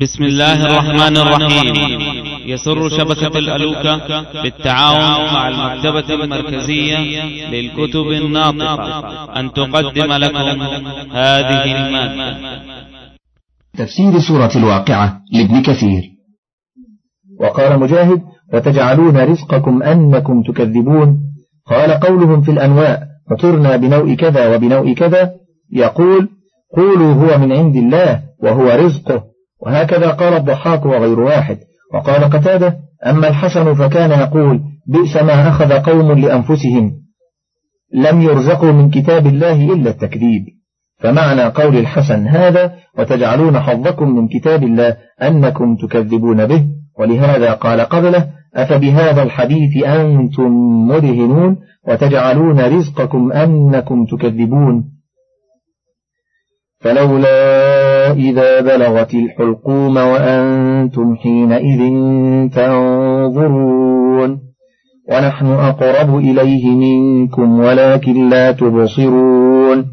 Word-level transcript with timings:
بسم 0.00 0.24
الله 0.24 0.66
الرحمن 0.66 1.16
الرحيم. 1.16 1.74
يسر 2.46 2.88
شبكة 2.88 3.38
الألوكة 3.38 3.96
بالتعاون 4.42 5.34
مع 5.34 5.48
المكتبة 5.48 6.14
المركزية 6.14 6.98
للكتب 7.50 8.06
الناطقة. 8.06 9.40
أن 9.40 9.52
تقدم 9.52 10.12
لكم 10.12 10.62
هذه 11.12 11.64
المادة. 11.64 12.36
تفسير 13.78 14.18
سورة 14.18 14.50
الواقعة 14.56 15.20
لابن 15.32 15.62
كثير. 15.62 16.02
وقال 17.40 17.80
مجاهد 17.80 18.22
وتجعلون 18.54 19.16
رزقكم 19.16 19.82
أنكم 19.82 20.42
تكذبون. 20.42 21.18
قال 21.66 21.90
قولهم 21.90 22.42
في 22.42 22.50
الأنواء 22.50 23.02
فطرنا 23.30 23.76
بنوء 23.76 24.14
كذا 24.14 24.54
وبنوء 24.54 24.92
كذا. 24.94 25.30
يقول 25.72 26.28
قولوا 26.76 27.14
هو 27.14 27.38
من 27.38 27.52
عند 27.52 27.76
الله 27.76 28.22
وهو 28.42 28.68
رزقه. 28.70 29.37
وهكذا 29.66 30.10
قال 30.10 30.34
الضحاك 30.34 30.86
وغير 30.86 31.20
واحد. 31.20 31.58
وقال 31.94 32.24
قتادة 32.24 32.76
أما 33.06 33.28
الحسن 33.28 33.74
فكان 33.74 34.10
يقول 34.10 34.60
بئس 34.86 35.16
ما 35.16 35.48
أخذ 35.48 35.72
قوم 35.72 36.12
لأنفسهم 36.12 36.92
لم 37.94 38.22
يرزقوا 38.22 38.72
من 38.72 38.90
كتاب 38.90 39.26
الله 39.26 39.72
إلا 39.72 39.90
التكذيب. 39.90 40.42
فمعنى 40.98 41.42
قول 41.42 41.76
الحسن 41.76 42.26
هذا 42.26 42.74
وتجعلون 42.98 43.60
حظكم 43.60 44.08
من 44.08 44.28
كتاب 44.28 44.62
الله 44.62 44.96
أنكم 45.22 45.76
تكذبون 45.76 46.46
به. 46.46 46.66
ولهذا 46.98 47.52
قال 47.52 47.80
قبله 47.80 48.30
أفبهذا 48.54 49.22
الحديث 49.22 49.84
أنتم 49.84 50.50
مدهنون 50.88 51.56
وتجعلون 51.88 52.60
رزقكم 52.60 53.32
أنكم 53.32 54.06
تكذبون. 54.06 54.84
فلولا 56.80 57.77
إذا 58.12 58.60
بلغت 58.60 59.14
الحلقوم 59.14 59.96
وأنتم 59.96 61.16
حينئذ 61.16 61.80
تنظرون 62.48 64.40
ونحن 65.10 65.46
أقرب 65.46 66.16
إليه 66.16 66.70
منكم 66.70 67.60
ولكن 67.60 68.28
لا 68.28 68.52
تبصرون 68.52 69.84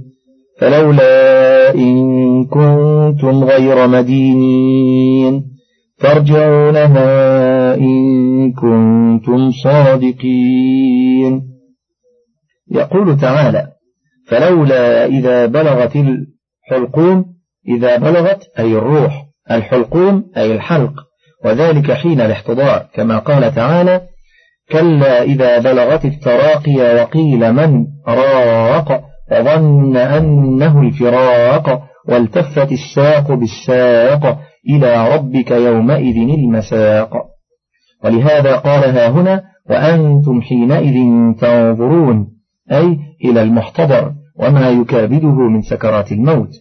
فلولا 0.60 1.76
إن 1.76 2.46
كنتم 2.46 3.44
غير 3.44 3.88
مدينين 3.88 5.44
ترجعونها 6.00 7.76
إن 7.76 8.54
كنتم 8.54 9.52
صادقين. 9.64 11.42
يقول 12.72 13.18
تعالى 13.18 13.68
فلولا 14.28 15.06
إذا 15.06 15.46
بلغت 15.46 15.98
حلقوم 16.64 17.35
إذا 17.68 17.98
بلغت 17.98 18.44
أي 18.60 18.78
الروح 18.78 19.26
الحلقوم 19.52 20.24
أي 20.38 20.56
الحلق. 20.56 20.94
وذلك 21.46 21.92
حين 21.92 22.22
الاحتضار. 22.22 22.86
كما 22.94 23.20
قال 23.20 23.56
تعالى 23.56 24.02
كلا 24.72 25.24
إذا 25.24 25.60
بلغت 25.60 26.06
التراقي 26.06 26.96
وقيل 27.02 27.54
من 27.54 27.86
راق 28.08 29.04
وظن 29.32 29.98
أنه 29.98 30.82
الفراق 30.82 31.84
والتفت 32.08 32.72
الساق 32.72 33.32
بالساق 33.32 34.40
إلى 34.70 35.16
ربك 35.16 35.52
يومئذ 35.52 36.16
المساق. 36.16 37.14
ولهذا 38.04 38.56
قالها 38.56 39.10
هنا 39.10 39.44
وأنتم 39.70 40.42
حينئذ 40.42 40.94
تنظرون 41.42 42.28
أي 42.72 43.00
إلى 43.26 43.42
المحتضر 43.42 44.12
وما 44.40 44.70
يكابده 44.70 45.36
من 45.50 45.62
سكرات 45.62 46.12
الموت. 46.12 46.52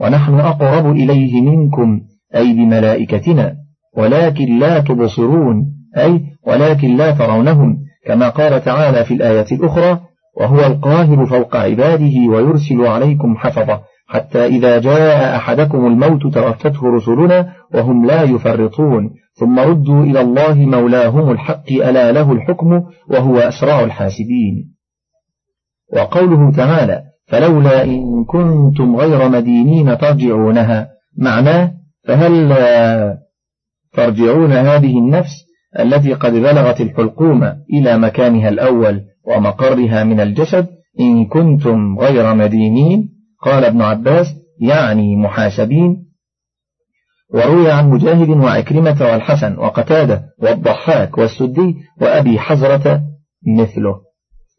ونحن 0.00 0.34
أقرب 0.34 0.90
إليه 0.90 1.42
منكم 1.42 2.00
أي 2.36 2.52
بملائكتنا 2.52 3.54
ولكن 3.96 4.58
لا 4.58 4.80
تبصرون 4.80 5.64
أي 5.96 6.20
ولكن 6.46 6.96
لا 6.96 7.10
ترونهم 7.10 7.78
كما 8.06 8.28
قال 8.28 8.64
تعالى 8.64 9.04
في 9.04 9.14
الآية 9.14 9.46
الأخرى 9.52 10.00
وهو 10.40 10.66
القاهر 10.66 11.26
فوق 11.26 11.56
عباده 11.56 12.30
ويرسل 12.30 12.86
عليكم 12.86 13.36
حفظة 13.36 13.80
حتى 14.06 14.46
إذا 14.46 14.78
جاء 14.78 15.36
أحدكم 15.36 15.86
الموت 15.86 16.34
توفته 16.34 16.80
رسلنا 16.86 17.52
وهم 17.74 18.06
لا 18.06 18.22
يفرطون. 18.22 19.10
ثم 19.34 19.58
ردوا 19.58 20.04
إلى 20.04 20.20
الله 20.20 20.54
مولاهم 20.54 21.30
الحق 21.30 21.72
ألا 21.72 22.12
له 22.12 22.32
الحكم 22.32 22.82
وهو 23.08 23.38
أسرع 23.38 23.84
الحاسبين 23.84 24.74
وقوله 25.92 26.52
تعالى 26.56 27.02
فلولا 27.32 27.84
إن 27.84 28.24
كنتم 28.24 28.96
غير 28.96 29.28
مدينين 29.28 29.98
ترجعونها. 29.98 30.88
معناه 31.18 31.72
فهل 32.04 32.54
ترجعون 33.92 34.52
هذه 34.52 34.98
النفس 34.98 35.46
التي 35.80 36.14
قد 36.14 36.32
بلغت 36.32 36.80
الحلقوم 36.80 37.42
إلى 37.72 37.98
مكانها 37.98 38.48
الأول 38.48 39.00
ومقرها 39.24 40.04
من 40.04 40.20
الجسد 40.20 40.66
إن 41.00 41.26
كنتم 41.26 41.98
غير 41.98 42.34
مدينين؟ 42.34 43.08
قال 43.42 43.64
ابن 43.64 43.82
عباس 43.82 44.26
يعني 44.60 45.16
محاسبين. 45.16 46.06
وروي 47.34 47.70
عن 47.70 47.90
مجاهد 47.90 48.28
وعكرمة 48.28 48.96
والحسن 49.00 49.58
وقتادة 49.58 50.22
والضحاك 50.38 51.18
والسدي 51.18 51.76
وأبي 52.00 52.38
حزرة 52.38 53.02
مثله. 53.58 54.11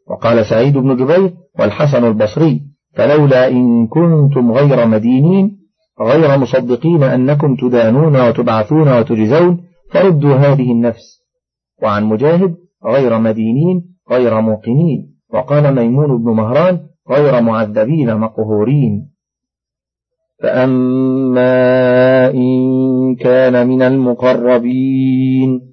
وقال 0.08 0.46
سعيد 0.46 0.78
بن 0.78 0.96
جبير 0.98 1.34
والحسن 1.60 2.06
البصري 2.06 2.62
فلولا 2.94 3.48
إن 3.48 3.88
كنتم 3.88 4.52
غير 4.52 4.88
مدينين 4.88 5.64
غير 6.02 6.38
مصدقين 6.38 7.04
أنكم 7.04 7.56
تدانون 7.56 8.28
وتبعثون 8.28 9.00
وتجزون 9.00 9.64
فردوا 9.92 10.36
هذه 10.36 10.72
النفس. 10.72 11.24
وعن 11.84 12.04
مجاهد 12.04 12.56
غير 12.86 13.20
مدينين 13.20 13.84
غير 14.12 14.42
موقنين. 14.42 15.14
وقال 15.34 15.76
ميمون 15.76 16.24
بن 16.24 16.32
مهران 16.32 16.80
غير 17.10 17.42
معذبين 17.42 18.18
مقهورين. 18.18 19.10
فأما 20.44 21.52
إن 22.32 23.16
كان 23.16 23.68
من 23.68 23.82
المقربين. 23.82 25.73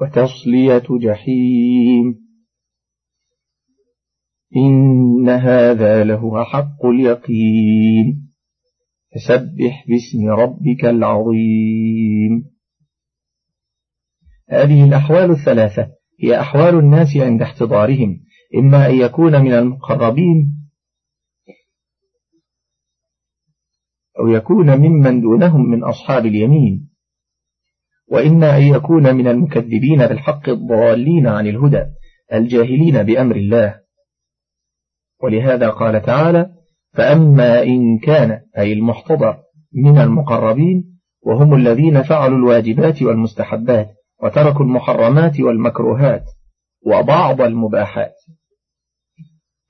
وتصلية 0.00 0.86
جحيم. 1.00 2.24
إن 4.56 5.28
هذا 5.28 6.04
لهو 6.04 6.44
حق 6.44 6.86
اليقين. 6.86 8.30
فسبح 9.14 9.84
باسم 9.88 10.28
ربك 10.28 10.84
العظيم. 10.84 12.50
هذه 14.48 14.84
الأحوال 14.84 15.30
الثلاثة 15.30 15.92
هي 16.20 16.40
أحوال 16.40 16.78
الناس 16.78 17.16
عند 17.16 17.42
احتضارهم 17.42 18.24
إما 18.54 18.90
أن 18.90 18.94
يكون 18.94 19.42
من 19.42 19.52
المقربين 19.52 20.68
أو 24.18 24.28
يكون 24.28 24.76
ممن 24.76 25.20
دونهم 25.20 25.70
من 25.70 25.84
أصحاب 25.84 26.26
اليمين. 26.26 26.93
وإما 28.08 28.56
أن 28.56 28.62
يكون 28.62 29.14
من 29.14 29.28
المكذبين 29.28 30.06
بالحق 30.06 30.48
الضالين 30.48 31.26
عن 31.26 31.46
الهدى 31.46 31.84
الجاهلين 32.32 33.02
بأمر 33.02 33.36
الله. 33.36 33.80
ولهذا 35.22 35.70
قال 35.70 36.02
تعالى 36.02 36.50
فأما 36.92 37.62
إن 37.62 37.98
كان 37.98 38.40
أي 38.58 38.72
المحتضر 38.72 39.36
من 39.72 39.98
المقربين 39.98 40.98
وهم 41.22 41.54
الذين 41.54 42.02
فعلوا 42.02 42.38
الواجبات 42.38 43.02
والمستحبات 43.02 43.88
وتركوا 44.22 44.64
المحرمات 44.64 45.40
والمكروهات 45.40 46.24
وبعض 46.86 47.40
المباحات. 47.40 48.14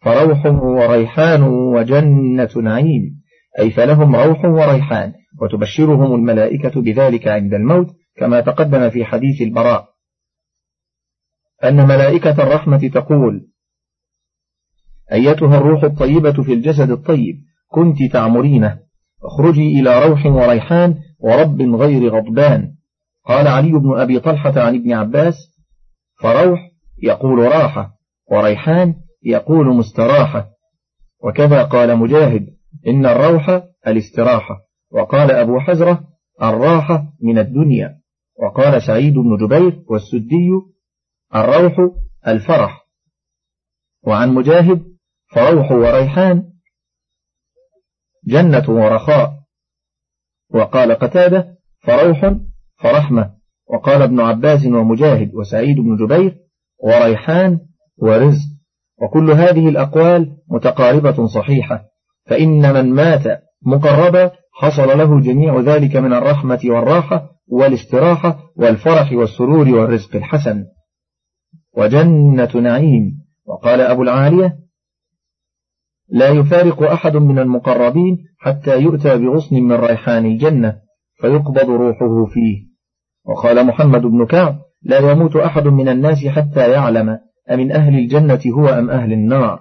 فروح 0.00 0.46
وريحان 0.46 1.42
وجنة 1.42 2.50
نعيم 2.62 3.22
أي 3.58 3.70
فلهم 3.70 4.16
روح 4.16 4.44
وريحان 4.44 5.12
وتبشرهم 5.42 6.14
الملائكة 6.14 6.82
بذلك 6.82 7.28
عند 7.28 7.54
الموت 7.54 7.86
كما 8.16 8.40
تقدم 8.40 8.90
في 8.90 9.04
حديث 9.04 9.42
البراء. 9.42 9.88
أن 11.64 11.86
ملائكة 11.86 12.42
الرحمة 12.42 12.88
تقول 12.88 13.48
أيتها 15.12 15.58
الروح 15.58 15.84
الطيبة 15.84 16.42
في 16.42 16.52
الجسد 16.52 16.90
الطيب 16.90 17.36
كنت 17.68 18.12
تعمرينه 18.12 18.80
اخرجي 19.22 19.80
إلى 19.80 20.08
روح 20.08 20.26
وريحان 20.26 20.98
ورب 21.18 21.62
غير 21.62 22.16
غضبان. 22.16 22.74
قال 23.24 23.48
علي 23.48 23.72
بن 23.72 24.00
أبي 24.00 24.20
طلحة 24.20 24.60
عن 24.60 24.74
ابن 24.74 24.92
عباس 24.92 25.36
فروح 26.20 26.70
يقول 27.02 27.38
راحة 27.38 27.94
وريحان 28.30 28.94
يقول 29.22 29.66
مستراحة. 29.66 30.50
وكذا 31.24 31.62
قال 31.62 31.96
مجاهد 31.96 32.46
إن 32.86 33.06
الروح 33.06 33.62
الاستراحة. 33.86 34.60
وقال 34.90 35.30
أبو 35.30 35.60
حزرة 35.60 36.08
الراحة 36.42 37.12
من 37.22 37.38
الدنيا. 37.38 38.03
وقال 38.42 38.82
سعيد 38.82 39.14
بن 39.14 39.36
جبير 39.36 39.82
والسدي 39.88 40.50
الروح 41.34 41.74
الفرح. 42.26 42.86
وعن 44.06 44.34
مجاهد 44.34 44.84
فروح 45.34 45.72
وريحان 45.72 46.52
جنة 48.24 48.70
ورخاء. 48.70 49.32
وقال 50.50 50.92
قتادة 50.92 51.58
فروح 51.78 52.34
فرحمة. 52.76 53.34
وقال 53.66 54.02
ابن 54.02 54.20
عباس 54.20 54.66
ومجاهد 54.66 55.34
وسعيد 55.34 55.76
بن 55.76 55.96
جبير 55.96 56.38
وريحان 56.78 57.60
ورزق. 57.96 58.54
وكل 59.02 59.30
هذه 59.30 59.68
الأقوال 59.68 60.36
متقاربة 60.50 61.26
صحيحة 61.26 61.84
فإن 62.26 62.74
من 62.74 62.94
مات 62.94 63.42
مقربا 63.62 64.32
حصل 64.52 64.98
له 64.98 65.20
جميع 65.20 65.60
ذلك 65.60 65.96
من 65.96 66.12
الرحمة 66.12 66.60
والراحة 66.64 67.33
والاستراحة 67.46 68.38
والفرح 68.56 69.12
والسرور 69.12 69.68
والرزق 69.68 70.16
الحسن. 70.16 70.64
وجنة 71.76 72.50
نعيم. 72.54 73.24
وقال 73.46 73.80
أبو 73.80 74.02
العالية 74.02 74.58
لا 76.08 76.28
يفارق 76.28 76.82
أحد 76.82 77.16
من 77.16 77.38
المقربين 77.38 78.18
حتى 78.38 78.80
يؤتى 78.80 79.18
بغصن 79.18 79.56
من 79.56 79.72
ريحان 79.72 80.26
الجنة 80.26 80.76
فيقبض 81.20 81.70
روحه 81.70 82.24
فيه. 82.24 82.66
وقال 83.24 83.66
محمد 83.66 84.00
بن 84.00 84.26
كعب 84.26 84.58
لا 84.82 85.10
يموت 85.10 85.36
أحد 85.36 85.66
من 85.66 85.88
الناس 85.88 86.26
حتى 86.26 86.70
يعلم 86.70 87.18
أمن 87.50 87.72
أهل 87.72 87.98
الجنة 87.98 88.40
هو 88.54 88.68
أم 88.68 88.90
أهل 88.90 89.12
النار. 89.12 89.60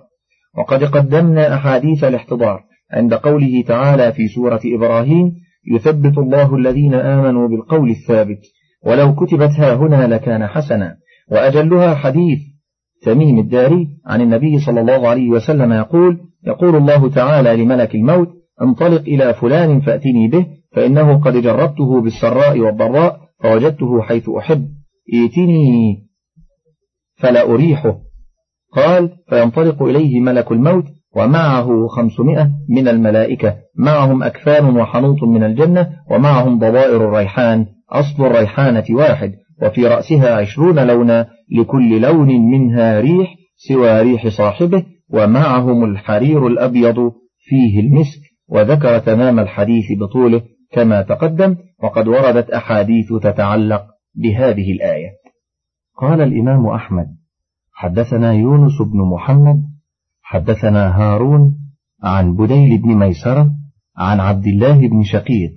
وقد 0.57 0.83
قدمنا 0.83 1.55
أحاديث 1.55 2.03
الاحتضار 2.03 2.63
عند 2.91 3.13
قوله 3.13 3.63
تعالى 3.67 4.13
في 4.13 4.27
سورة 4.27 4.61
إبراهيم 4.65 5.42
يثبت 5.71 6.17
الله 6.17 6.55
الذين 6.55 6.93
آمنوا 6.93 7.47
بالقول 7.47 7.89
الثابت 7.89 8.39
ولو 8.85 9.15
كتبت 9.15 9.49
ها 9.57 9.75
هنا 9.75 10.07
لكان 10.07 10.47
حسنا. 10.47 10.95
وأجلها 11.31 11.95
حديث 11.95 12.39
تميم 13.01 13.39
الداري 13.39 13.87
عن 14.05 14.21
النبي 14.21 14.59
صلى 14.59 14.81
الله 14.81 15.07
عليه 15.07 15.29
وسلم 15.29 15.73
يقول 15.73 16.19
يقول 16.47 16.75
الله 16.75 17.09
تعالى 17.09 17.63
لملك 17.63 17.95
الموت 17.95 18.29
انطلق 18.61 19.01
إلى 19.01 19.33
فلان 19.33 19.81
فأتني 19.81 20.27
به 20.27 20.47
فإنه 20.71 21.21
قد 21.21 21.37
جربته 21.37 22.01
بالسراء 22.01 22.59
والضراء 22.59 23.19
فوجدته 23.43 24.01
حيث 24.01 24.29
أحب. 24.29 24.67
ائتني 25.13 26.07
فلا 27.15 27.43
أريحه. 27.43 27.99
قال 28.73 29.09
فينطلق 29.29 29.83
إليه 29.83 30.19
ملك 30.19 30.51
الموت 30.51 30.85
ومعه 31.15 31.87
خمسمائة 31.87 32.49
من 32.69 32.87
الملائكة. 32.87 33.55
معهم 33.77 34.23
أكفان 34.23 34.77
وحنوط 34.77 35.23
من 35.23 35.43
الجنة 35.43 35.89
ومعهم 36.11 36.59
ضوائر 36.59 36.95
الريحان. 36.95 37.65
أصل 37.91 38.25
الريحانة 38.25 38.83
واحد 38.89 39.33
وفي 39.61 39.87
رأسها 39.87 40.35
عشرون 40.35 40.87
لونا 40.87 41.27
لكل 41.59 42.01
لون 42.01 42.27
منها 42.27 42.99
ريح 42.99 43.35
سوى 43.55 44.01
ريح 44.01 44.27
صاحبه 44.27 44.85
ومعهم 45.09 45.83
الحرير 45.83 46.47
الأبيض 46.47 47.11
فيه 47.39 47.79
المسك. 47.79 48.21
وذكر 48.49 48.99
تمام 48.99 49.39
الحديث 49.39 49.85
بطوله 49.99 50.41
كما 50.71 51.01
تقدم 51.01 51.55
وقد 51.83 52.07
وردت 52.07 52.49
أحاديث 52.49 53.13
تتعلق 53.21 53.83
بهذه 54.15 54.71
الآية. 54.71 55.09
قال 55.97 56.21
الإمام 56.21 56.67
أحمد 56.67 57.07
حدثنا 57.73 58.33
يونس 58.33 58.81
بن 58.81 58.99
محمد 59.13 59.72
حدثنا 60.33 60.97
هارون 60.97 61.57
عن 62.03 62.35
بديل 62.35 62.81
بن 62.81 62.95
ميسرة 62.95 63.55
عن 63.97 64.19
عبد 64.19 64.47
الله 64.47 64.87
بن 64.87 65.03
شقيق 65.03 65.53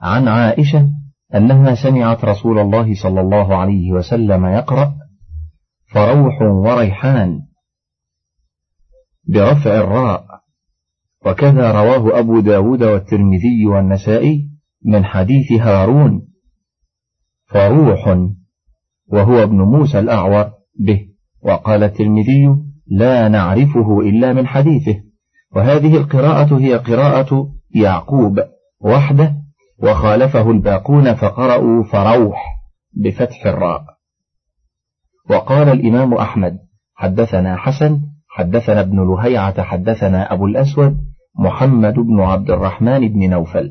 عن 0.00 0.28
عائشة 0.28 0.88
أنها 1.34 1.74
سمعت 1.74 2.24
رسول 2.24 2.58
الله 2.58 2.94
صلى 3.02 3.20
الله 3.20 3.56
عليه 3.56 3.92
وسلم 3.92 4.46
يقرأ 4.46 4.94
فروح 5.92 6.42
وريحان 6.42 7.40
برفع 9.28 9.70
الراء 9.70 10.24
وكذا 11.26 11.72
رواه 11.72 12.18
أبو 12.18 12.40
داود 12.40 12.82
والترمذي 12.82 13.66
والنسائي 13.66 14.50
من 14.84 15.04
حديث 15.04 15.52
هارون 15.52 16.28
فروح 17.46 18.28
وهو 19.06 19.42
ابن 19.42 19.56
موسى 19.56 19.98
الأعور 19.98 20.50
به 20.80 21.08
وقال 21.42 21.82
الترمذي 21.82 22.67
لا 22.90 23.28
نعرفه 23.28 24.00
إلا 24.00 24.32
من 24.32 24.46
حديثه. 24.46 24.96
وهذه 25.56 25.96
القراءة 25.96 26.58
هي 26.58 26.74
قراءة 26.74 27.48
يعقوب 27.74 28.40
وحده 28.80 29.34
وخالفه 29.82 30.50
الباقون 30.50 31.14
فقرأوا 31.14 31.82
فروح 31.82 32.44
بفتح 32.92 33.46
الراء. 33.46 33.84
وقال 35.30 35.68
الإمام 35.68 36.14
أحمد 36.14 36.58
حدثنا 36.94 37.56
حسن 37.56 38.00
حدثنا 38.28 38.80
ابن 38.80 38.96
لهيعة 38.96 39.62
حدثنا 39.62 40.32
أبو 40.32 40.46
الأسود 40.46 40.96
محمد 41.38 41.94
بن 41.94 42.20
عبد 42.20 42.50
الرحمن 42.50 43.08
بن 43.08 43.30
نوفل 43.30 43.70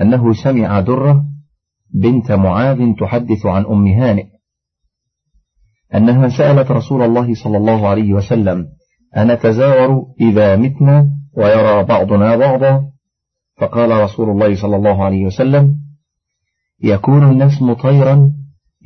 أنه 0.00 0.32
سمع 0.32 0.80
درة 0.80 1.24
بنت 1.94 2.32
معاذ 2.32 2.94
تحدث 3.00 3.46
عن 3.46 3.64
أم 3.64 3.86
هانئ. 3.86 4.26
أنها 5.94 6.28
سألت 6.28 6.70
رسول 6.70 7.02
الله 7.02 7.34
صلى 7.34 7.56
الله 7.56 7.88
عليه 7.88 8.12
وسلم 8.12 8.66
أنتزاور 9.16 10.06
إذا 10.20 10.56
متنا 10.56 11.10
ويرى 11.36 11.84
بعضنا 11.84 12.36
بعضا؟ 12.36 12.90
فقال 13.56 14.02
رسول 14.02 14.30
الله 14.30 14.62
صلى 14.62 14.76
الله 14.76 15.04
عليه 15.04 15.24
وسلم 15.24 15.76
يكون 16.82 17.30
النسم 17.30 17.72
طيرا 17.72 18.32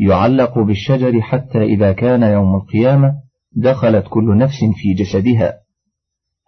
يعلق 0.01 0.59
بالشجر 0.59 1.21
حتى 1.21 1.63
إذا 1.63 1.93
كان 1.93 2.23
يوم 2.23 2.55
القيامة 2.55 3.15
دخلت 3.53 4.07
كل 4.09 4.39
نفس 4.39 4.59
في 4.75 4.95
جسدها. 4.95 5.55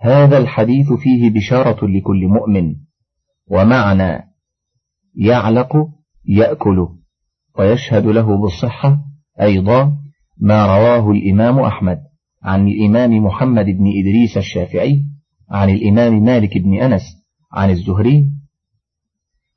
هذا 0.00 0.38
الحديث 0.38 0.86
فيه 0.92 1.30
بشارة 1.30 1.86
لكل 1.86 2.26
مؤمن 2.26 2.74
ومعنى 3.50 4.30
يعلق 5.14 5.76
يأكل 6.24 6.88
ويشهد 7.58 8.06
له 8.06 8.42
بالصحة 8.42 8.98
أيضا 9.40 9.96
ما 10.40 10.66
رواه 10.66 11.10
الإمام 11.10 11.58
أحمد 11.58 11.98
عن 12.42 12.68
الإمام 12.68 13.24
محمد 13.24 13.64
بن 13.64 13.84
إدريس 14.00 14.36
الشافعي 14.36 15.04
عن 15.50 15.70
الإمام 15.70 16.22
مالك 16.22 16.58
بن 16.58 16.82
أنس 16.82 17.02
عن 17.52 17.70
الزهري 17.70 18.30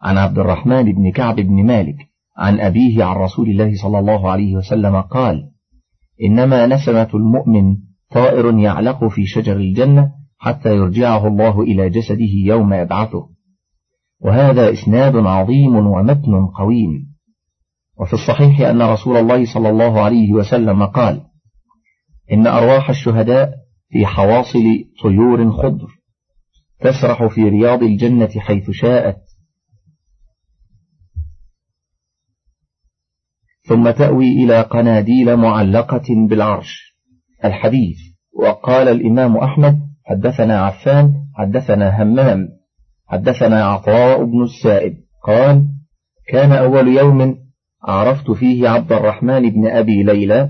عن 0.02 0.18
عبد 0.18 0.40
الرحمن 0.40 0.84
بن 0.84 1.12
كعب 1.12 1.36
بن 1.36 1.66
مالك 1.66 1.96
عن 2.38 2.60
أبيه 2.60 3.04
عن 3.04 3.16
رسول 3.16 3.50
الله 3.50 3.72
صلى 3.84 4.00
الله 4.00 4.32
عليه 4.32 4.56
وسلم 4.56 5.02
قال 5.02 5.50
إنما 6.24 6.68
نسمة 6.68 7.10
المؤمن 7.13 7.78
طائر 8.12 8.60
يعلق 8.60 9.08
في 9.08 9.25
شجر 9.25 9.56
الجنة 9.56 10.12
حتى 10.38 10.75
يرجعه 10.75 11.28
الله 11.28 11.62
إلى 11.62 11.90
جسده 11.90 12.34
يوم 12.46 12.74
يبعثه 12.74 13.30
وهذا 14.22 14.72
إسناد 14.72 15.16
عظيم 15.16 15.75
ومتن 15.75 16.46
قويم. 16.46 17.12
وفي 18.00 18.14
الصحيح 18.14 18.62
أن 18.62 18.82
رسول 18.82 19.18
الله 19.18 19.54
صلى 19.54 19.70
الله 19.70 20.02
عليه 20.02 20.32
وسلم 20.32 20.86
قال 20.86 21.22
إن 22.32 22.48
أرواح 22.48 22.90
الشهداء 22.90 23.54
في 23.90 24.06
حواصل 24.06 24.64
طيور 25.04 25.52
خضر 25.52 25.88
تسرح 26.80 27.26
في 27.26 27.50
رياض 27.50 27.84
الجنة 27.84 28.30
حيث 28.40 28.72
شاءت. 28.72 29.18
ثم 33.68 33.92
تأوي 33.92 34.44
إلى 34.44 34.62
قناديل 34.62 35.38
معلقة 35.38 36.28
بالعرش. 36.30 36.98
الحديث 37.46 37.98
وقال 38.40 38.88
الإمام 38.88 39.38
أحمد 39.38 39.80
حدثنا 40.06 40.60
عفان 40.60 41.14
حدثنا 41.36 42.04
همام 42.04 42.50
حدثنا 43.08 43.66
عطاء 43.66 44.24
بن 44.24 44.44
السائب. 44.44 44.94
قال 45.24 45.68
كان 46.28 46.52
أول 46.52 46.88
يوم 46.88 47.43
عرفت 47.86 48.32
فيه 48.32 48.70
عبد 48.70 48.94
الرحمن 48.94 49.50
بن 49.50 49.68
أبي 49.68 50.04
ليلى 50.04 50.50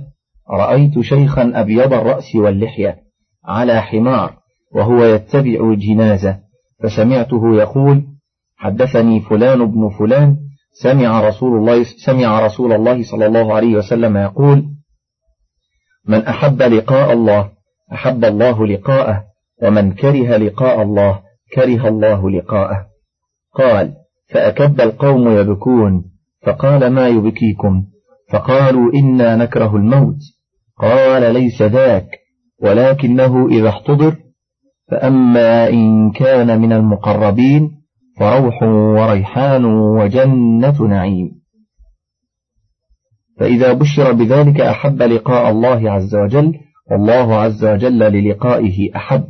رأيت 0.49 0.99
شيخا 0.99 1.51
أبيض 1.55 1.93
الرأس 1.93 2.35
واللحية 2.35 2.97
على 3.45 3.81
حمار 3.81 4.37
وهو 4.75 5.03
يتبع 5.03 5.73
جنازة 5.73 6.39
فسمعته 6.83 7.55
يقول 7.55 8.03
حدثني 8.57 9.21
فلان 9.21 9.65
بن 9.71 9.89
فلان 9.99 10.37
سمع 10.83 11.27
رسول 11.27 11.57
الله 11.57 11.83
سمع 12.05 12.45
رسول 12.45 12.73
الله 12.73 13.03
صلى 13.03 13.25
الله 13.25 13.53
عليه 13.53 13.75
وسلم 13.75 14.17
يقول 14.17 14.65
من 16.07 16.25
أحب 16.25 16.61
لقاء 16.61 17.13
الله 17.13 17.49
أحب 17.93 18.25
الله 18.25 18.67
لقاءه 18.67 19.23
ومن 19.63 19.93
كره 19.93 20.37
لقاء 20.37 20.81
الله 20.81 21.19
كره 21.55 21.87
الله 21.87 22.29
لقاءه. 22.29 22.85
قال 23.53 23.93
فأكب 24.29 24.81
القوم 24.81 25.29
يبكون 25.29 26.12
فقال 26.45 26.87
ما 26.87 27.07
يبكيكم؟ 27.07 27.83
فقالوا 28.29 28.93
إنا 28.93 29.35
نكره 29.35 29.75
الموت. 29.75 30.19
قال 30.79 31.33
ليس 31.33 31.61
ذاك 31.61 32.07
ولكنه 32.61 33.47
إذا 33.47 33.69
احتضر. 33.69 34.15
فأما 34.91 35.69
إن 35.69 36.11
كان 36.11 36.61
من 36.61 36.73
المقربين 36.73 37.71
فروح 38.19 38.63
وريحان 38.63 39.65
وجنة 39.65 40.81
نعيم. 40.81 41.31
فإذا 43.39 43.73
بشر 43.73 44.11
بذلك 44.11 44.61
أحب 44.61 45.01
لقاء 45.01 45.51
الله 45.51 45.91
عز 45.91 46.15
وجل 46.15 46.53
والله 46.91 47.35
عز 47.35 47.65
وجل 47.65 47.99
للقائه 47.99 48.95
أحب. 48.95 49.23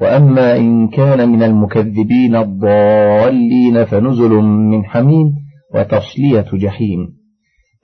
وأما 0.00 0.56
إن 0.56 0.88
كان 0.88 1.28
من 1.28 1.42
المكذبين 1.42 2.36
الضالين 2.36 3.84
فنزل 3.84 4.30
من 4.30 4.84
حميم. 4.84 5.45
وتصلية 5.76 6.50
جحيم. 6.52 7.16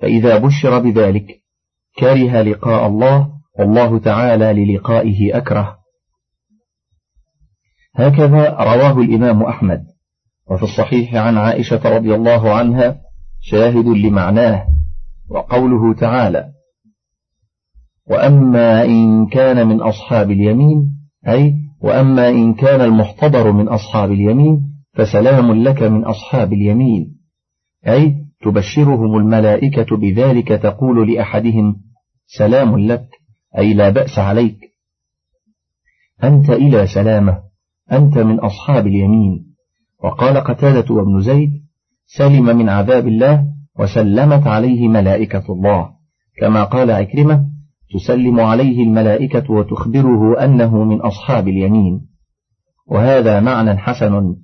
فإذا 0.01 0.39
بشر 0.39 0.79
بذلك 0.79 1.27
كره 1.99 2.43
لقاء 2.43 2.87
الله 2.87 3.29
والله 3.59 3.99
تعالى 3.99 4.65
للقائه 4.65 5.37
أكره. 5.37 5.79
هكذا 7.95 8.51
رواه 8.51 9.01
الإمام 9.01 9.43
أحمد. 9.43 9.93
وفي 10.51 10.63
الصحيح 10.63 11.15
عن 11.15 11.37
عائشة 11.37 11.97
رضي 11.97 12.15
الله 12.15 12.55
عنها 12.55 13.01
شاهد 13.41 13.87
لمعناه 13.87 14.67
وقوله 15.31 15.95
تعالى 15.95 16.49
وأما 18.11 18.85
إن 18.85 19.27
كان 19.27 19.69
من 19.69 19.81
أصحاب 19.81 20.31
اليمين 20.31 20.99
أي 21.29 21.55
وأما 21.81 22.29
إن 22.29 22.55
كان 22.55 22.81
المحتضر 22.81 23.53
من 23.53 23.69
أصحاب 23.69 24.13
اليمين 24.13 24.61
فسلام 24.95 25.53
لك 25.53 25.83
من 25.83 26.05
أصحاب 26.05 26.53
اليمين. 26.53 27.12
أي 27.89 28.17
تبشرهم 28.43 29.17
الملائكة 29.17 29.97
بذلك 29.97 30.49
تقول 30.49 31.12
لأحدهم 31.12 31.77
سلام 32.27 32.79
لك 32.79 33.09
أي 33.59 33.75
لا 33.75 33.91
بأس 33.91 34.19
عليك. 34.19 34.59
أنت 36.25 36.51
إلى 36.51 36.87
سلامة 36.87 37.43
أنت 37.93 38.19
من 38.19 38.41
أصحاب 38.41 38.87
اليمين. 38.87 39.47
وقال 40.05 40.37
قتادة 40.37 40.95
وابن 40.95 41.21
زيد 41.21 41.51
سلم 42.07 42.57
من 42.57 42.69
عذاب 42.69 43.09
الله 43.09 43.47
وسلمت 43.79 44.47
عليه 44.47 44.89
ملائكة 44.89 45.45
الله. 45.49 45.91
كما 46.41 46.65
قال 46.65 46.91
عكرمة 46.91 47.47
تسلم 47.95 48.41
عليه 48.41 48.83
الملائكة 48.83 49.53
وتخبره 49.53 50.45
أنه 50.45 50.85
من 50.85 51.01
أصحاب 51.01 51.49
اليمين. 51.49 52.09
وهذا 52.87 53.41
معنى 53.41 53.77
حسن 53.77 54.37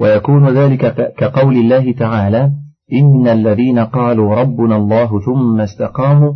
ويكون 0.00 0.48
ذلك 0.48 1.14
كقول 1.18 1.56
الله 1.56 1.92
تعالى 1.92 2.52
إن 2.92 3.28
الذين 3.28 3.78
قالوا 3.78 4.34
ربنا 4.34 4.76
الله 4.76 5.20
ثم 5.20 5.60
استقاموا 5.60 6.32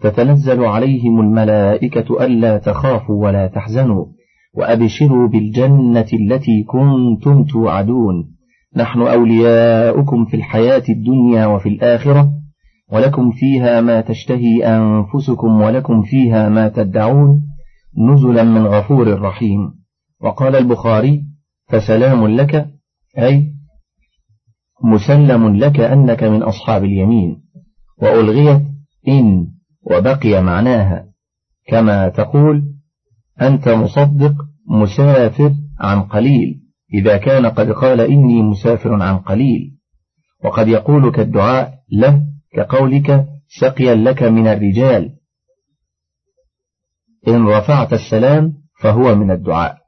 تتنزل 0.00 0.64
عليهم 0.64 1.20
الملائكة 1.20 2.24
ألا 2.24 2.58
تخافوا 2.58 3.26
ولا 3.26 3.46
تحزنوا 3.46 4.06
وأبشروا 4.54 5.28
بالجنة 5.28 6.06
التي 6.12 6.62
كنتم 6.62 7.44
توعدون. 7.44 8.30
نحن 8.76 9.00
أولياؤكم 9.00 10.24
في 10.24 10.36
الحياة 10.36 10.82
الدنيا 10.88 11.46
وفي 11.46 11.68
الآخرة 11.68 12.30
ولكم 12.92 13.30
فيها 13.30 13.80
ما 13.80 14.00
تشتهي 14.00 14.64
أنفسكم 14.64 15.60
ولكم 15.60 16.02
فيها 16.02 16.48
ما 16.48 16.68
تدعون. 16.68 17.42
نزلا 18.10 18.44
من 18.44 18.66
غفور 18.66 19.20
رحيم. 19.20 19.74
وقال 20.20 20.56
البخاري 20.56 21.24
فسلام 21.68 22.26
لك 22.26 22.73
أي 23.18 23.54
مسلم 24.84 25.56
لك 25.56 25.80
أنك 25.80 26.24
من 26.24 26.42
أصحاب 26.42 26.84
اليمين 26.84 27.42
وألغيت 27.98 28.62
إن 29.08 29.46
وبقي 29.82 30.42
معناها. 30.42 31.06
كما 31.68 32.08
تقول 32.08 32.62
أنت 33.40 33.68
مصدق 33.68 34.34
مسافر 34.68 35.54
عن 35.80 36.02
قليل. 36.02 36.60
إذا 36.94 37.16
كان 37.16 37.46
قد 37.46 37.70
قال 37.70 38.00
إني 38.00 38.42
مسافر 38.42 39.02
عن 39.02 39.18
قليل. 39.18 39.78
وقد 40.44 40.68
يقول 40.68 41.12
كالدعاء 41.12 41.74
له 41.92 42.22
كقولك 42.52 43.26
سقيا 43.60 43.94
لك 43.94 44.22
من 44.22 44.46
الرجال. 44.46 45.16
إن 47.28 47.46
رفعت 47.46 47.92
السلام 47.92 48.52
فهو 48.82 49.14
من 49.14 49.30
الدعاء. 49.30 49.78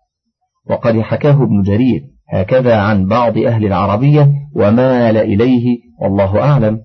وقد 0.70 1.00
حكاه 1.00 1.42
ابن 1.42 1.62
جرير. 1.62 2.15
هكذا 2.28 2.76
عن 2.76 3.06
بعض 3.06 3.38
أهل 3.38 3.66
العربية 3.66 4.32
ومال 4.54 5.16
إليه 5.16 5.78
والله 6.00 6.42
أعلم. 6.42 6.80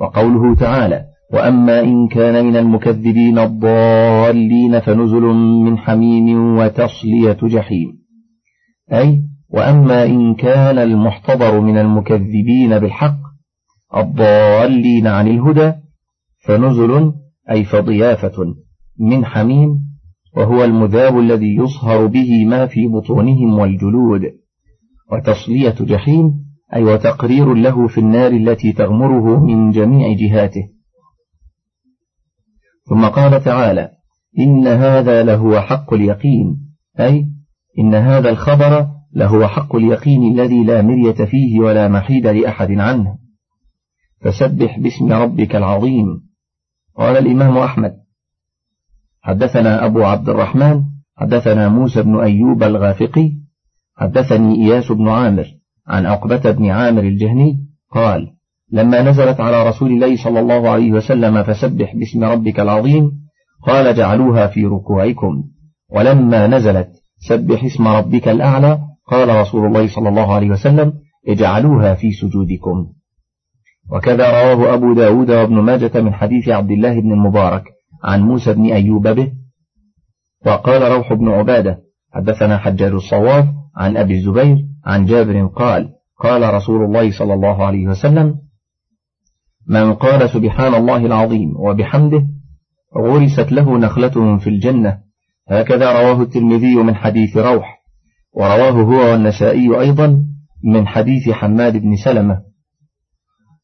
وقوله 0.00 0.54
تعالى 0.54 1.04
وأما 1.32 1.80
إن 1.80 2.08
كان 2.08 2.44
من 2.46 2.56
المكذبين 2.56 3.38
الضالين 3.38 4.80
فنزل 4.80 5.22
من 5.64 5.78
حميم 5.78 6.56
وتصلية 6.58 7.38
جحيم. 7.42 8.00
أي 8.92 9.22
وأما 9.50 10.04
إن 10.04 10.34
كان 10.34 10.78
المحتضر 10.78 11.60
من 11.60 11.78
المكذبين 11.78 12.78
بالحق 12.78 13.18
الضالين 13.96 15.06
عن 15.06 15.28
الهدى 15.28 15.72
فنزل 16.46 17.12
أي 17.50 17.64
فضيافة 17.64 18.54
من 18.98 19.24
حميم 19.24 19.89
وهو 20.36 20.64
المذاب 20.64 21.18
الذي 21.18 21.56
يصهر 21.56 22.06
به 22.06 22.44
ما 22.44 22.66
في 22.66 22.86
بطونهم 22.86 23.58
والجلود. 23.58 24.22
وتصلية 25.12 25.74
جحيم 25.80 26.32
أي 26.74 26.84
وتقرير 26.84 27.54
له 27.54 27.86
في 27.86 27.98
النار 27.98 28.30
التي 28.32 28.72
تغمره 28.72 29.44
من 29.44 29.70
جميع 29.70 30.16
جهاته. 30.16 30.68
ثم 32.88 33.04
قال 33.04 33.44
تعالى 33.44 33.90
إن 34.38 34.66
هذا 34.66 35.22
لهو 35.22 35.60
حق 35.60 35.94
اليقين 35.94 36.58
أي 37.00 37.26
إن 37.78 37.94
هذا 37.94 38.30
الخبر 38.30 38.86
لهو 39.12 39.46
حق 39.46 39.76
اليقين 39.76 40.32
الذي 40.32 40.64
لا 40.64 40.82
مرية 40.82 41.24
فيه 41.24 41.60
ولا 41.60 41.88
محيد 41.88 42.26
لأحد 42.26 42.70
عنه. 42.70 43.18
فسبح 44.20 44.78
باسم 44.78 45.12
ربك 45.12 45.56
العظيم. 45.56 46.06
قال 46.96 47.16
الإمام 47.16 47.58
أحمد 47.58 47.92
حدثنا 49.22 49.86
أبو 49.86 50.04
عبد 50.04 50.28
الرحمن 50.28 50.82
حدثنا 51.16 51.68
موسى 51.68 52.02
بن 52.02 52.20
أيوب 52.20 52.62
الغافقي 52.62 53.32
حدثني 53.96 54.54
إياس 54.54 54.92
بن 54.92 55.08
عامر 55.08 55.46
عن 55.88 56.06
عقبة 56.06 56.50
بن 56.50 56.70
عامر 56.70 57.02
الجهني 57.02 57.58
قال 57.92 58.26
لما 58.72 59.02
نزلت 59.02 59.40
على 59.40 59.68
رسول 59.68 59.90
الله 59.90 60.16
صلى 60.24 60.40
الله 60.40 60.70
عليه 60.70 60.92
وسلم 60.92 61.42
فسبح 61.42 61.96
باسم 61.96 62.24
ربك 62.24 62.60
العظيم 62.60 63.12
قال 63.66 63.94
جعلوها 63.94 64.46
في 64.46 64.64
ركوعكم 64.64 65.44
ولما 65.90 66.46
نزلت 66.46 66.88
سبح 67.28 67.64
اسم 67.64 67.88
ربك 67.88 68.28
الأعلى 68.28 68.78
قال 69.06 69.28
رسول 69.40 69.66
الله 69.66 69.86
صلى 69.94 70.08
الله 70.08 70.34
عليه 70.34 70.50
وسلم 70.50 70.92
اجعلوها 71.28 71.94
في 71.94 72.10
سجودكم. 72.10 72.86
وكذا 73.92 74.30
رواه 74.30 74.74
أبو 74.74 74.94
داود 74.94 75.30
وابن 75.30 75.54
ماجة 75.54 76.00
من 76.00 76.14
حديث 76.14 76.48
عبد 76.48 76.70
الله 76.70 77.00
بن 77.00 77.12
المبارك. 77.12 77.64
عن 78.04 78.20
موسى 78.20 78.52
بن 78.52 78.72
أيوب 78.72 79.08
به 79.08 79.32
وقال 80.46 80.82
روح 80.82 81.12
بن 81.12 81.28
عبادة 81.28 81.78
حدثنا 82.12 82.58
حجاج 82.58 82.92
الصواف 82.92 83.46
عن 83.76 83.96
أبي 83.96 84.14
الزبير 84.14 84.56
عن 84.84 85.04
جابر 85.04 85.46
قال 85.46 85.88
قال 86.20 86.54
رسول 86.54 86.84
الله 86.84 87.18
صلى 87.18 87.34
الله 87.34 87.66
عليه 87.66 87.86
وسلم 87.86 88.34
من 89.68 89.94
قال 89.94 90.30
سبحان 90.30 90.74
الله 90.74 91.06
العظيم 91.06 91.56
وبحمده 91.56 92.26
غرست 92.96 93.52
له 93.52 93.78
نخلة 93.78 94.38
في 94.38 94.46
الجنة. 94.50 94.98
هكذا 95.48 95.92
رواه 95.92 96.22
الترمذي 96.22 96.76
من 96.76 96.94
حديث 96.94 97.36
روح 97.36 97.82
ورواه 98.34 98.70
هو 98.70 99.10
والنسائي 99.10 99.80
أيضا 99.80 100.24
من 100.64 100.86
حديث 100.86 101.30
حماد 101.30 101.76
بن 101.76 101.96
سلمة 101.96 102.42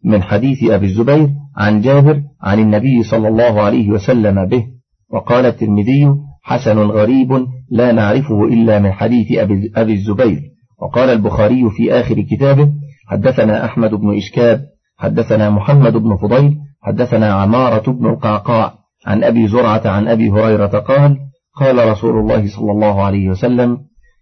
من 0.05 0.23
حديث 0.23 0.71
أبي 0.71 0.87
الزبير 0.87 1.31
عن 1.57 1.81
جابر 1.81 2.23
عن 2.43 2.59
النبي 2.59 3.03
صلى 3.03 3.29
الله 3.29 3.61
عليه 3.63 3.91
وسلم 3.91 4.45
به 4.47 4.67
وقال 5.11 5.47
الترمذي 5.47 6.15
حسن 6.43 6.79
غريب 6.79 7.47
لا 7.71 7.93
نعرفه 7.93 8.45
إلا 8.45 8.79
من 8.79 8.93
حديث 8.93 9.39
أبي 9.77 9.93
الزبير 9.93 10.41
وقال 10.83 11.11
البخاري 11.11 11.71
في 11.71 11.93
آخر 11.93 12.21
كتابه 12.21 12.73
حدثنا 13.09 13.65
أحمد 13.65 13.91
بن 13.91 14.17
إشكاب 14.17 14.61
حدثنا 14.99 15.51
محمد 15.51 15.93
بن 15.93 16.17
فضيل 16.17 16.59
حدثنا 16.83 17.33
عمارة 17.33 17.93
بن 17.93 18.07
القعقاع 18.07 18.75
عن 19.07 19.25
أبي 19.25 19.49
زرعة 19.49 19.83
عن 19.85 20.09
أبي 20.09 20.31
هريرة 20.31 20.67
قال 20.67 21.19
قال 21.55 21.89
رسول 21.89 22.19
الله 22.19 22.49
صلى 22.49 22.73
الله 22.73 23.03
عليه 23.03 23.29
وسلم 23.29 23.79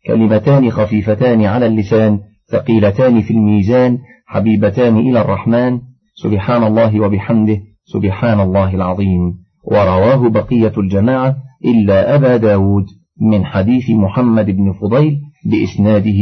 كلمتان 0.07 0.71
خفيفتان 0.71 1.45
على 1.45 1.67
اللسان 1.67 2.21
ثقيلتان 2.51 3.21
في 3.21 3.31
الميزان 3.31 3.99
حبيبتان 4.27 4.97
إلى 4.97 5.21
الرحمن 5.21 5.81
سبحان 6.15 6.65
الله 6.65 7.01
وبحمده 7.01 7.61
سبحان 7.85 8.41
الله 8.41 8.75
العظيم. 8.75 9.45
ورواه 9.65 10.29
بقية 10.29 10.73
الجماعة 10.79 11.37
إلا 11.65 12.15
أبا 12.15 12.37
داود 12.37 12.87
من 13.21 13.45
حديث 13.45 13.91
محمد 13.91 14.47
بن 14.47 14.73
فضيل 14.73 15.21
بإسناده 15.47 16.21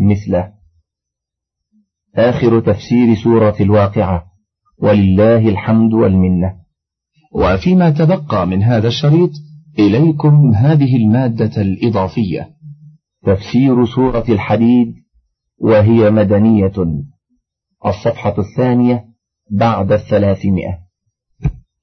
مثله. 0.00 0.52
آخر 2.16 2.60
تفسير 2.60 3.14
سورة 3.14 3.56
الواقعة 3.60 4.24
ولله 4.78 5.48
الحمد 5.48 5.92
والمنة 5.92 6.54
وفيما 7.34 7.90
تبقى 7.90 8.46
من 8.46 8.62
هذا 8.62 8.88
الشريط 8.88 9.30
إليكم 9.78 10.54
هذه 10.54 10.96
المادة 10.96 11.62
الإضافية 11.62 12.50
تفسير 13.24 13.84
سورة 13.84 14.24
الحديد 14.28 14.94
وهي 15.58 16.10
مدنية 16.10 16.72
الصفحة 17.86 18.34
الثانية 18.38 19.07
بعد 19.50 19.92
الثلاثمائة. 19.92 20.78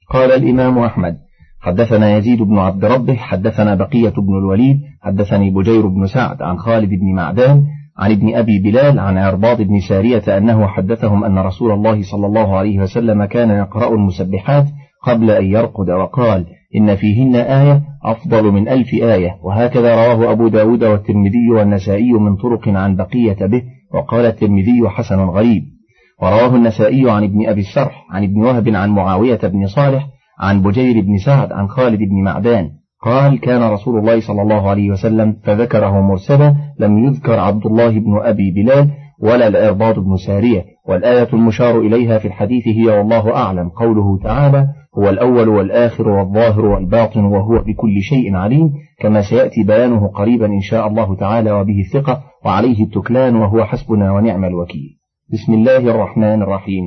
قال 0.10 0.32
الإمام 0.32 0.78
أحمد 0.78 1.18
حدثنا 1.62 2.18
يزيد 2.18 2.42
بن 2.42 2.58
عبد 2.58 2.86
ربه 2.86 3.16
حدثنا 3.16 3.76
بقية 3.76 4.14
بن 4.18 4.38
الوليد 4.38 4.82
حدثني 5.02 5.52
بجير 5.52 5.88
بن 5.88 6.08
سعد 6.08 6.42
عن 6.42 6.58
خالد 6.58 6.90
بن 6.90 7.16
معدان 7.16 7.66
عن 7.98 8.12
ابن 8.12 8.36
أبي 8.36 8.60
بلال 8.60 9.00
عن 9.00 9.18
عرباض 9.18 9.62
بن 9.62 9.80
سارية 9.80 10.38
أنه 10.38 10.68
حدثهم 10.68 11.24
أن 11.24 11.38
رسول 11.38 11.72
الله 11.72 12.02
صلى 12.02 12.26
الله 12.26 12.58
عليه 12.58 12.80
وسلم 12.80 13.26
كان 13.26 13.50
يقرأ 13.50 13.96
المسبحات 13.96 14.66
قبل 15.04 15.32
أن 15.32 15.46
يرقد 15.46 15.90
وقال 15.90 16.46
إن 16.76 16.96
فيهن 16.96 17.36
آية 17.36 17.82
أفضل 18.04 18.52
من 18.52 18.68
ألف 18.68 18.94
آية. 18.94 19.38
وهكذا 19.44 19.96
رواه 19.96 20.32
أبو 20.32 20.48
داود 20.48 20.84
والترمذي 20.84 21.50
والنسائي 21.52 22.14
من 22.14 22.36
طرق 22.36 22.68
عن 22.68 22.96
بقية 22.96 23.46
به 23.46 23.64
وقال 23.94 24.26
الترمذي 24.26 24.90
حسن 24.90 25.20
غريب. 25.20 25.75
ورواه 26.22 26.56
النسائي 26.56 27.12
عن 27.12 27.24
ابن 27.24 27.48
أبي 27.48 27.62
السرح 27.62 28.06
عن 28.12 28.24
ابن 28.24 28.42
وهب 28.42 28.70
عن 28.70 28.90
معاوية 28.90 29.40
بن 29.44 29.68
صالح 29.68 30.08
عن 30.40 30.62
بجير 30.62 31.02
بن 31.02 31.18
سعد 31.18 31.52
عن 31.52 31.68
خالد 31.68 32.00
بن 32.00 32.24
معدان. 32.24 32.70
قال 33.02 33.40
كان 33.40 33.72
رسول 33.72 34.00
الله 34.00 34.20
صلى 34.20 34.42
الله 34.42 34.70
عليه 34.70 34.90
وسلم 34.90 35.38
فذكره 35.44 36.02
مرسلا 36.02 36.56
لم 36.80 36.98
يذكر 36.98 37.40
عبد 37.40 37.66
الله 37.66 37.90
بن 37.90 38.20
أبي 38.22 38.52
بلال 38.52 38.90
ولا 39.20 39.48
العرباض 39.48 40.00
بن 40.00 40.16
سارية. 40.28 40.66
والآية 40.88 41.28
المشار 41.34 41.80
إليها 41.80 42.18
في 42.18 42.28
الحديث 42.28 42.68
هي 42.68 42.98
والله 42.98 43.36
أعلم. 43.36 43.70
قوله 43.70 44.20
تعالى 44.24 44.68
هو 44.98 45.10
الأول 45.10 45.50
والآخر 45.50 46.10
والظاهر 46.10 46.66
والباطن 46.66 47.26
وهو 47.26 47.60
بكل 47.60 48.02
شيء 48.02 48.36
عليم. 48.36 48.74
كما 49.00 49.22
سيأتي 49.22 49.64
بيانه 49.64 50.08
قريبا 50.08 50.46
إن 50.46 50.62
شاء 50.62 50.88
الله 50.88 51.16
تعالى 51.16 51.52
وبه 51.52 51.80
الثقة 51.80 52.22
وعليه 52.46 52.84
التكلان 52.84 53.36
وهو 53.36 53.64
حسبنا 53.64 54.12
ونعم 54.12 54.46
الوكيل. 54.46 55.05
بسم 55.34 55.54
الله 55.54 55.78
الرحمن 55.78 56.42
الرحيم. 56.42 56.84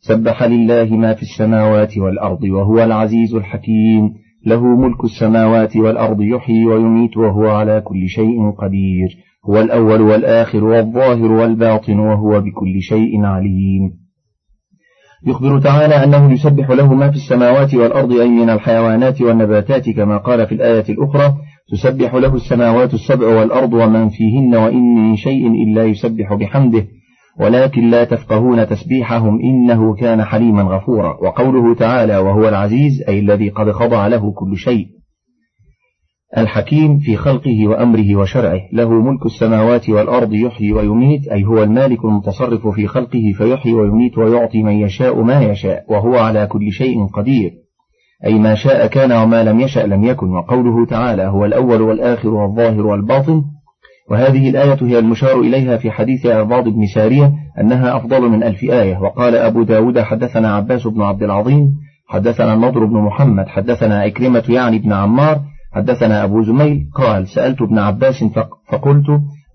سبح 0.00 0.42
لله 0.42 0.96
ما 0.96 1.14
في 1.14 1.22
السماوات 1.22 1.98
والأرض 1.98 2.42
وهو 2.42 2.84
العزيز 2.84 3.34
الحكيم. 3.34 4.14
له 4.46 4.64
ملك 4.64 5.04
السماوات 5.04 5.76
والأرض 5.76 6.20
يحيي 6.20 6.66
ويميت 6.66 7.16
وهو 7.16 7.46
على 7.46 7.80
كل 7.80 8.08
شيء 8.08 8.50
قدير. 8.50 9.08
هو 9.50 9.60
الأول 9.60 10.00
والآخر 10.00 10.64
والظاهر 10.64 11.32
والباطن 11.32 11.98
وهو 11.98 12.40
بكل 12.40 12.80
شيء 12.80 13.24
عليم. 13.24 13.92
يخبر 15.26 15.60
تعالى 15.60 16.04
أنه 16.04 16.32
يسبح 16.32 16.70
له 16.70 16.94
ما 16.94 17.10
في 17.10 17.16
السماوات 17.16 17.74
والأرض 17.74 18.12
أي 18.12 18.28
من 18.28 18.50
الحيوانات 18.50 19.20
والنباتات 19.20 19.90
كما 19.90 20.16
قال 20.16 20.46
في 20.46 20.54
الآية 20.54 20.84
الأخرى 20.88 21.34
تسبح 21.72 22.14
له 22.14 22.34
السماوات 22.34 22.94
السبع 22.94 23.26
والأرض 23.26 23.72
ومن 23.72 24.08
فيهن 24.08 24.54
وإن 24.54 24.94
من 24.94 25.16
شيء 25.16 25.46
إلا 25.46 25.84
يسبح 25.84 26.34
بحمده 26.34 26.86
ولكن 27.40 27.90
لا 27.90 28.04
تفقهون 28.04 28.68
تسبيحهم 28.68 29.40
إنه 29.40 29.94
كان 29.94 30.24
حليما 30.24 30.62
غفورا. 30.62 31.16
وقوله 31.22 31.74
تعالى 31.74 32.16
وهو 32.18 32.48
العزيز 32.48 33.02
أي 33.08 33.18
الذي 33.18 33.48
قد 33.48 33.70
خضع 33.70 34.06
له 34.06 34.32
كل 34.32 34.56
شيء. 34.56 34.86
الحكيم 36.38 36.98
في 36.98 37.16
خلقه 37.16 37.68
وأمره 37.68 38.16
وشرعه 38.16 38.60
له 38.72 38.90
ملك 38.90 39.26
السماوات 39.26 39.88
والأرض 39.88 40.32
يحيي 40.32 40.72
ويميت 40.72 41.28
أي 41.28 41.44
هو 41.44 41.62
المالك 41.62 42.04
المتصرف 42.04 42.68
في 42.68 42.86
خلقه 42.86 43.32
فيحيي 43.36 43.72
ويميت 43.72 44.18
ويعطي 44.18 44.62
من 44.62 44.72
يشاء 44.72 45.22
ما 45.22 45.42
يشاء 45.42 45.84
وهو 45.88 46.16
على 46.16 46.46
كل 46.46 46.72
شيء 46.72 47.06
قدير. 47.06 47.50
أي 48.26 48.34
ما 48.34 48.54
شاء 48.54 48.86
كان 48.86 49.12
وما 49.12 49.44
لم 49.44 49.60
يشأ 49.60 49.80
لم 49.80 50.04
يكن. 50.04 50.26
وقوله 50.26 50.86
تعالى 50.86 51.22
هو 51.22 51.44
الأول 51.44 51.82
والآخر 51.82 52.28
والظاهر 52.28 52.86
والباطن 52.86 53.42
وهذه 54.10 54.50
الآية 54.50 54.78
هي 54.82 54.98
المشار 54.98 55.40
إليها 55.40 55.76
في 55.76 55.90
حديث 55.90 56.26
عرباض 56.26 56.68
بن 56.68 56.86
سارية 56.94 57.32
أنها 57.60 57.96
أفضل 57.96 58.28
من 58.28 58.42
ألف 58.42 58.62
آية. 58.62 58.98
وقال 58.98 59.36
أبو 59.36 59.62
داود 59.62 60.00
حدثنا 60.00 60.54
عباس 60.54 60.86
بن 60.86 61.02
عبد 61.02 61.22
العظيم 61.22 61.74
حدثنا 62.08 62.54
النضر 62.54 62.84
بن 62.84 62.96
محمد 62.96 63.48
حدثنا 63.48 64.06
أكرمة 64.06 64.44
يعني 64.48 64.78
بن 64.78 64.92
عمار 64.92 65.40
حدثنا 65.72 66.24
أبو 66.24 66.42
زميل 66.42 66.90
قال 66.94 67.28
سألت 67.28 67.62
ابن 67.62 67.78
عباس 67.78 68.24
فقلت 68.68 69.06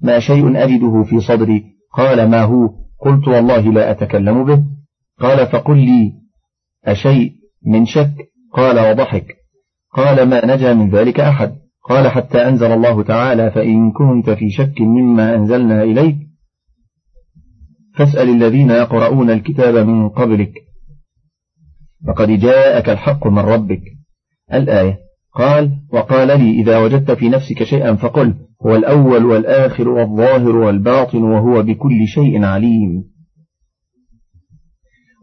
ما 0.01 0.19
شيء 0.19 0.63
أجده 0.63 1.03
في 1.03 1.19
صدري؟ 1.19 1.63
قال 1.93 2.29
ما 2.29 2.43
هو؟ 2.43 2.69
قلت 2.99 3.27
والله 3.27 3.73
لا 3.73 3.91
أتكلم 3.91 4.43
به. 4.43 4.63
قال 5.19 5.47
فقل 5.47 5.77
لي 5.77 6.13
أشيء 6.85 7.31
من 7.65 7.85
شك؟ 7.85 8.13
قال 8.53 8.91
وضحك. 8.91 9.35
قال 9.93 10.29
ما 10.29 10.45
نجا 10.45 10.73
من 10.73 10.89
ذلك 10.89 11.19
أحد. 11.19 11.55
قال 11.89 12.07
حتى 12.07 12.37
أنزل 12.37 12.71
الله 12.71 13.03
تعالى 13.03 13.51
فإن 13.51 13.91
كنت 13.91 14.29
في 14.29 14.49
شك 14.49 14.81
مما 14.81 15.35
أنزلنا 15.35 15.83
إليك 15.83 16.17
فاسأل 17.97 18.29
الذين 18.29 18.69
يقرؤون 18.69 19.29
الكتاب 19.29 19.75
من 19.87 20.09
قبلك. 20.09 20.53
فقد 22.07 22.27
جاءك 22.27 22.89
الحق 22.89 23.27
من 23.27 23.39
ربك. 23.39 23.81
الآية. 24.53 24.97
قال 25.35 25.71
وقال 25.93 26.27
لي 26.27 26.61
إذا 26.61 26.77
وجدت 26.77 27.11
في 27.11 27.29
نفسك 27.29 27.63
شيئا 27.63 27.95
فقل 27.95 28.33
هو 28.65 28.75
الأول 28.75 29.25
والآخر 29.25 29.89
والظاهر 29.89 30.55
والباطن 30.55 31.23
وهو 31.23 31.63
بكل 31.63 32.07
شيء 32.07 32.45
عليم. 32.45 33.03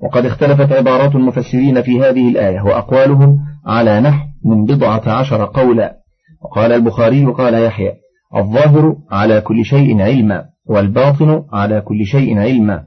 وقد 0.02 0.26
اختلفت 0.26 0.72
عبارات 0.72 1.14
المفسرين 1.14 1.82
في 1.82 2.00
هذه 2.00 2.28
الآية 2.28 2.60
وأقوالهم 2.60 3.38
على 3.66 4.00
نحو 4.00 4.26
من 4.44 4.64
بضعة 4.64 5.08
عشر 5.08 5.44
قولا. 5.44 6.03
وقال 6.44 6.72
البخاري 6.72 7.24
قال 7.24 7.54
يحيى 7.54 7.92
الظاهر 8.36 8.96
على 9.10 9.40
كل 9.40 9.64
شيء 9.64 10.02
علما 10.02 10.44
والباطن 10.66 11.44
على 11.52 11.80
كل 11.80 12.04
شيء 12.04 12.38
علما. 12.38 12.84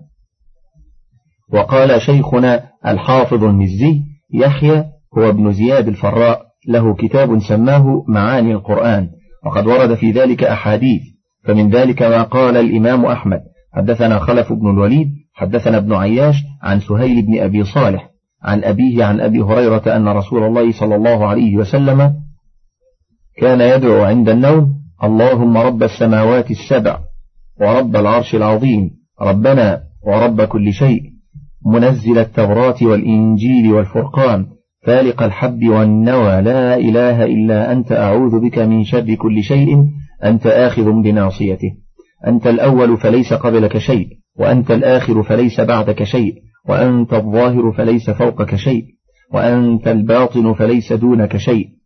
وقال 1.53 2.01
شيخنا 2.01 2.63
الحافظ 2.87 3.43
المزي 3.43 4.01
يحيى 4.33 4.83
هو 5.17 5.29
ابن 5.29 5.51
زياد 5.51 5.87
الفراء 5.87 6.41
له 6.67 6.95
كتاب 6.95 7.39
سماه 7.39 8.03
معاني 8.07 8.51
القرآن 8.53 9.09
وقد 9.45 9.67
ورد 9.67 9.95
في 9.95 10.11
ذلك 10.11 10.43
أحاديث 10.43 11.01
فمن 11.43 11.69
ذلك 11.69 12.01
ما 12.01 12.23
قال 12.23 12.57
الإمام 12.57 13.05
أحمد. 13.05 13.39
حدثنا 13.73 14.19
خلف 14.19 14.53
بن 14.53 14.69
الوليد 14.69 15.07
حدثنا 15.33 15.77
ابن 15.77 15.93
عياش 15.93 16.35
عن 16.63 16.79
سهيل 16.79 17.25
بن 17.25 17.39
أبي 17.39 17.63
صالح 17.63 18.09
عن 18.43 18.63
أبيه 18.63 19.05
عن 19.05 19.19
أبي 19.19 19.41
هريرة 19.41 19.95
أن 19.95 20.07
رسول 20.07 20.43
الله 20.43 20.71
صلى 20.71 20.95
الله 20.95 21.27
عليه 21.27 21.57
وسلم 21.57 22.13
كان 23.37 23.61
يدعو 23.61 24.03
عند 24.03 24.29
النوم 24.29 24.73
اللهم 25.03 25.57
رب 25.57 25.83
السماوات 25.83 26.51
السبع 26.51 26.99
ورب 27.61 27.95
العرش 27.95 28.35
العظيم 28.35 28.91
ربنا 29.21 29.81
ورب 30.07 30.41
كل 30.41 30.73
شيء 30.73 31.01
منزل 31.65 32.17
التوراة 32.17 32.75
والإنجيل 32.81 33.73
والفرقان 33.73 34.45
فالق 34.85 35.23
الحب 35.23 35.67
والنوى 35.67 36.41
لا 36.41 36.75
إله 36.77 37.25
إلا 37.25 37.71
أنت 37.71 37.91
أعوذ 37.91 38.39
بك 38.39 38.59
من 38.59 38.83
شر 38.83 39.15
كل 39.15 39.43
شيء 39.43 39.85
أنت 40.23 40.47
آخذ 40.47 40.91
بناصيته 40.91 41.71
أنت 42.27 42.47
الأول 42.47 42.97
فليس 42.97 43.33
قبلك 43.33 43.77
شيء 43.77 44.07
وأنت 44.39 44.71
الآخر 44.71 45.23
فليس 45.23 45.61
بعدك 45.61 46.03
شيء 46.03 46.33
وأنت 46.69 47.13
الظاهر 47.13 47.71
فليس 47.71 48.09
فوقك 48.09 48.55
شيء 48.55 48.83
وأنت 49.33 49.87
الباطن 49.87 50.53
فليس 50.53 50.93
دونك 50.93 51.37
شيء. 51.37 51.76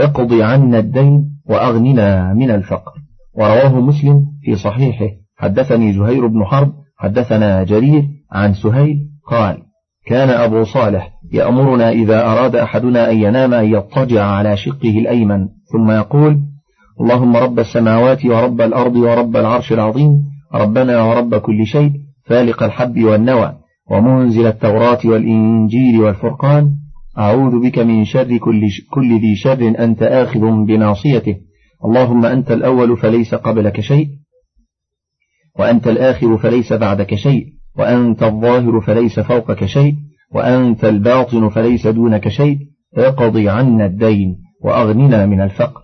اقض 0.00 0.32
عنا 0.32 0.78
الدين 0.78 1.24
وأغننا 1.46 2.34
من 2.34 2.50
الفقر. 2.50 2.92
ورواه 3.34 3.80
مسلم 3.80 4.26
في 4.42 4.56
صحيحه. 4.56 5.08
حدثني 5.36 5.92
زهير 5.92 6.26
بن 6.26 6.44
حرب 6.44 6.72
حدثنا 6.98 7.64
جرير 7.64 8.04
عن 8.32 8.54
سهيل 8.54 8.96
قال 9.30 9.58
كان 10.06 10.30
أبو 10.30 10.64
صالح 10.64 11.10
يأمرنا 11.32 11.90
إذا 11.90 12.26
أراد 12.26 12.56
أحدنا 12.56 13.10
أن 13.10 13.16
ينام 13.16 13.54
أن 13.54 13.64
يضطجع 13.64 14.24
على 14.24 14.56
شقه 14.56 14.98
الأيمن 14.98 15.48
ثم 15.72 15.90
يقول 15.90 16.40
اللهم 17.00 17.36
رب 17.36 17.58
السماوات 17.58 18.26
ورب 18.26 18.60
الأرض 18.60 18.96
ورب 18.96 19.36
العرش 19.36 19.72
العظيم 19.72 20.10
ربنا 20.54 21.02
ورب 21.02 21.34
كل 21.34 21.66
شيء 21.66 21.92
فالق 22.26 22.62
الحب 22.62 23.04
والنوى 23.04 23.52
ومنزل 23.90 24.46
التوراة 24.46 24.98
والإنجيل 25.04 26.00
والفرقان 26.00 26.70
أعوذ 27.18 27.60
بك 27.62 27.78
من 27.78 28.04
شر 28.04 28.36
كل, 28.36 28.60
كل 28.90 29.20
ذي 29.20 29.36
شر 29.36 29.74
أنت 29.78 30.02
آخذ 30.02 30.40
بناصيته. 30.40 31.36
اللهم 31.84 32.24
أنت 32.24 32.52
الأول 32.52 32.96
فليس 32.96 33.34
قبلك 33.34 33.80
شيء 33.80 34.08
وأنت 35.58 35.88
الآخر 35.88 36.38
فليس 36.38 36.72
بعدك 36.72 37.14
شيء 37.14 37.46
وأنت 37.78 38.22
الظاهر 38.22 38.80
فليس 38.80 39.20
فوقك 39.20 39.64
شيء 39.64 39.94
وأنت 40.34 40.84
الباطن 40.84 41.48
فليس 41.48 41.86
دونك 41.86 42.28
شيء. 42.28 42.58
اقضي 42.96 43.48
عنا 43.48 43.86
الدين 43.86 44.36
وأغننا 44.64 45.26
من 45.26 45.40
الفقر. 45.40 45.80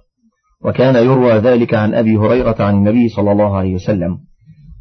وكان 0.64 1.04
يروى 1.04 1.32
ذلك 1.32 1.74
عن 1.74 1.94
أبي 1.94 2.16
هريرة 2.16 2.56
عن 2.60 2.74
النبي 2.74 3.08
صلى 3.08 3.32
الله 3.32 3.56
عليه 3.56 3.74
وسلم. 3.74 4.18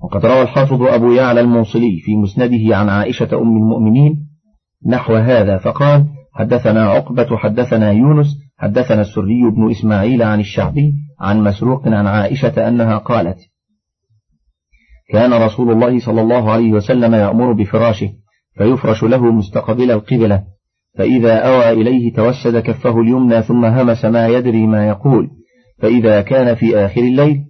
وقد 0.03 0.25
روى 0.25 0.41
الحافظ 0.41 0.81
أبو 0.81 1.11
يعلى 1.11 1.41
الموصلي 1.41 1.99
في 1.99 2.15
مسنده 2.15 2.77
عن 2.77 2.89
عائشة 2.89 3.41
أم 3.41 3.57
المؤمنين 3.57 4.27
نحو 4.87 5.15
هذا 5.15 5.57
فقال 5.57 6.05
حدثنا 6.33 6.89
عقبة 6.89 7.37
حدثنا 7.37 7.91
يونس 7.91 8.27
حدثنا 8.57 9.01
السري 9.01 9.51
بن 9.55 9.71
إسماعيل 9.71 10.21
عن 10.23 10.39
الشعبي 10.39 10.93
عن 11.19 11.43
مسروق 11.43 11.87
عن 11.87 12.07
عائشة 12.07 12.67
أنها 12.67 12.97
قالت 12.97 13.37
كان 15.11 15.33
رسول 15.33 15.71
الله 15.71 15.99
صلى 15.99 16.21
الله 16.21 16.51
عليه 16.51 16.71
وسلم 16.71 17.15
يأمر 17.15 17.53
بفراشه 17.53 18.09
فيفرش 18.57 19.03
له 19.03 19.31
مستقبل 19.31 19.91
القبلة 19.91 20.43
فإذا 20.97 21.37
أوى 21.37 21.71
إليه 21.71 22.13
توسد 22.13 22.57
كفه 22.57 23.01
اليمنى 23.01 23.41
ثم 23.41 23.65
همس 23.65 24.05
ما 24.05 24.27
يدري 24.27 24.67
ما 24.67 24.87
يقول 24.87 25.29
فإذا 25.81 26.21
كان 26.21 26.55
في 26.55 26.77
آخر 26.77 27.01
الليل 27.01 27.45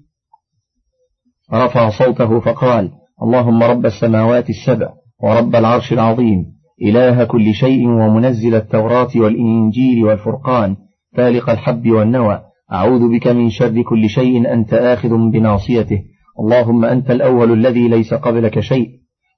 رفع 1.54 1.90
صوته 1.90 2.40
فقال 2.40 2.92
اللهم 3.24 3.64
رب 3.64 3.86
السماوات 3.86 4.50
السبع 4.50 4.90
ورب 5.24 5.56
العرش 5.56 5.94
العظيم. 5.94 6.59
إله 6.82 7.24
كل 7.24 7.54
شيء 7.54 7.88
ومنزل 7.88 8.56
التوراة 8.56 9.10
والإنجيل 9.16 10.06
والفرقان 10.06 10.76
فالق 11.16 11.50
الحب 11.50 11.92
والنوى 11.92 12.42
أعوذ 12.74 13.12
بك 13.12 13.28
من 13.28 13.50
شر 13.50 13.82
كل 13.82 14.10
شيء 14.10 14.54
أنت 14.54 14.74
آخذ 14.74 15.10
بناصيته. 15.32 16.02
اللهم 16.40 16.86
أنت 16.86 17.12
الأول 17.12 17.52
الذي 17.52 17.88
ليس 17.88 18.14
قبلك 18.14 18.60
شيء 18.60 18.90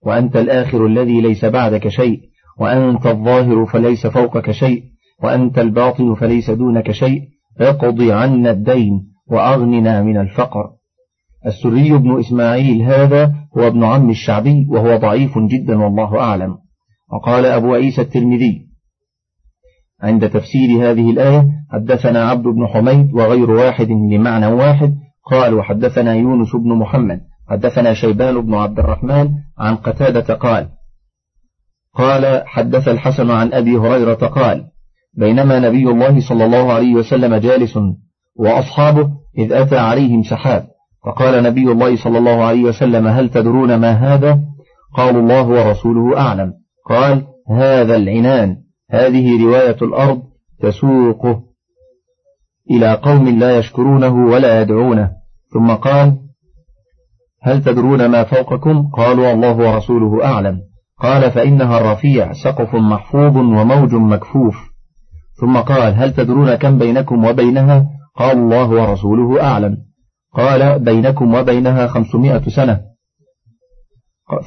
وأنت 0.05 0.37
الآخر 0.37 0.85
الذي 0.85 1.21
ليس 1.21 1.45
بعدك 1.45 1.87
شيء 1.87 2.19
وأنت 2.59 3.05
الظاهر 3.07 3.65
فليس 3.65 4.07
فوقك 4.07 4.51
شيء 4.51 4.83
وأنت 5.23 5.59
الباطن 5.59 6.13
فليس 6.13 6.51
دونك 6.51 6.91
شيء. 6.91 7.21
اقض 7.59 8.01
عنا 8.01 8.51
الدين 8.51 8.91
وأغننا 9.31 10.03
من 10.03 10.17
الفقر. 10.17 10.69
السري 11.45 11.97
بن 11.97 12.19
إسماعيل 12.19 12.81
هذا 12.81 13.33
هو 13.57 13.67
ابن 13.67 13.83
عم 13.83 14.09
الشعبي 14.09 14.67
وهو 14.69 14.97
ضعيف 14.97 15.37
جدا 15.37 15.83
والله 15.83 16.19
أعلم. 16.19 16.57
وقال 17.13 17.45
أبو 17.45 17.73
عيسى 17.73 18.01
الترمذي. 18.01 18.67
عند 20.01 20.29
تفسير 20.29 20.91
هذه 20.91 21.09
الآية 21.09 21.47
حدثنا 21.71 22.29
عبد 22.29 22.43
بن 22.43 22.67
حميد 22.67 23.13
وغير 23.13 23.51
واحد 23.51 23.87
لمعنى 23.89 24.47
واحد. 24.47 24.95
قال 25.31 25.53
وحدثنا 25.53 26.15
يونس 26.15 26.55
بن 26.55 26.73
محمد. 26.73 27.21
حدثنا 27.49 27.93
شيبان 27.93 28.41
بن 28.41 28.53
عبد 28.53 28.79
الرحمن 28.79 29.29
عن 29.57 29.75
قتادة 29.75 30.33
قال 30.33 30.67
قال 31.95 32.43
حدث 32.47 32.87
الحسن 32.87 33.31
عن 33.31 33.53
أبي 33.53 33.77
هريرة 33.77 34.13
قال 34.13 34.65
بينما 35.17 35.59
نبي 35.59 35.89
الله 35.89 36.19
صلى 36.29 36.45
الله 36.45 36.73
عليه 36.73 36.95
وسلم 36.95 37.35
جالس 37.35 37.79
وأصحابه 38.35 39.09
إذ 39.37 39.51
أتى 39.51 39.77
عليهم 39.77 40.23
سحاب. 40.23 40.67
فقال 41.05 41.43
نبي 41.43 41.71
الله 41.71 42.03
صلى 42.03 42.17
الله 42.17 42.43
عليه 42.43 42.63
وسلم 42.63 43.07
هل 43.07 43.29
تدرون 43.29 43.75
ما 43.75 43.91
هذا؟ 43.91 44.39
قالوا 44.97 45.21
الله 45.21 45.47
ورسوله 45.47 46.17
أعلم. 46.17 46.53
قال 46.89 47.25
هذا 47.49 47.95
العنان 47.95 48.57
هذه 48.91 49.43
رواية 49.43 49.77
الأرض 49.81 50.21
تسوقه 50.61 51.43
إلى 52.71 52.93
قوم 52.93 53.39
لا 53.39 53.57
يشكرونه 53.57 54.25
ولا 54.25 54.61
يدعونه. 54.61 55.11
ثم 55.53 55.71
قال 55.71 56.17
هل 57.41 57.63
تدرون 57.63 58.05
ما 58.05 58.23
فوقكم؟ 58.23 58.89
قالوا 58.93 59.33
الله 59.33 59.57
ورسوله 59.57 60.25
أعلم. 60.25 60.61
قال 60.99 61.31
فإنها 61.31 61.77
الرفيع 61.77 62.33
سقف 62.33 62.75
محفوظ 62.75 63.37
وموج 63.37 63.93
مكفوف. 63.93 64.55
ثم 65.41 65.57
قال 65.57 65.93
هل 65.93 66.13
تدرون 66.13 66.55
كم 66.55 66.77
بينكم 66.77 67.25
وبينها؟ 67.25 67.85
قال 68.15 68.37
الله 68.37 68.69
ورسوله 68.69 69.43
أعلم. 69.43 69.77
قال 70.33 70.79
بينكم 70.79 71.33
وبينها 71.33 71.87
خمسمائة 71.87 72.49
سنة. 72.49 72.90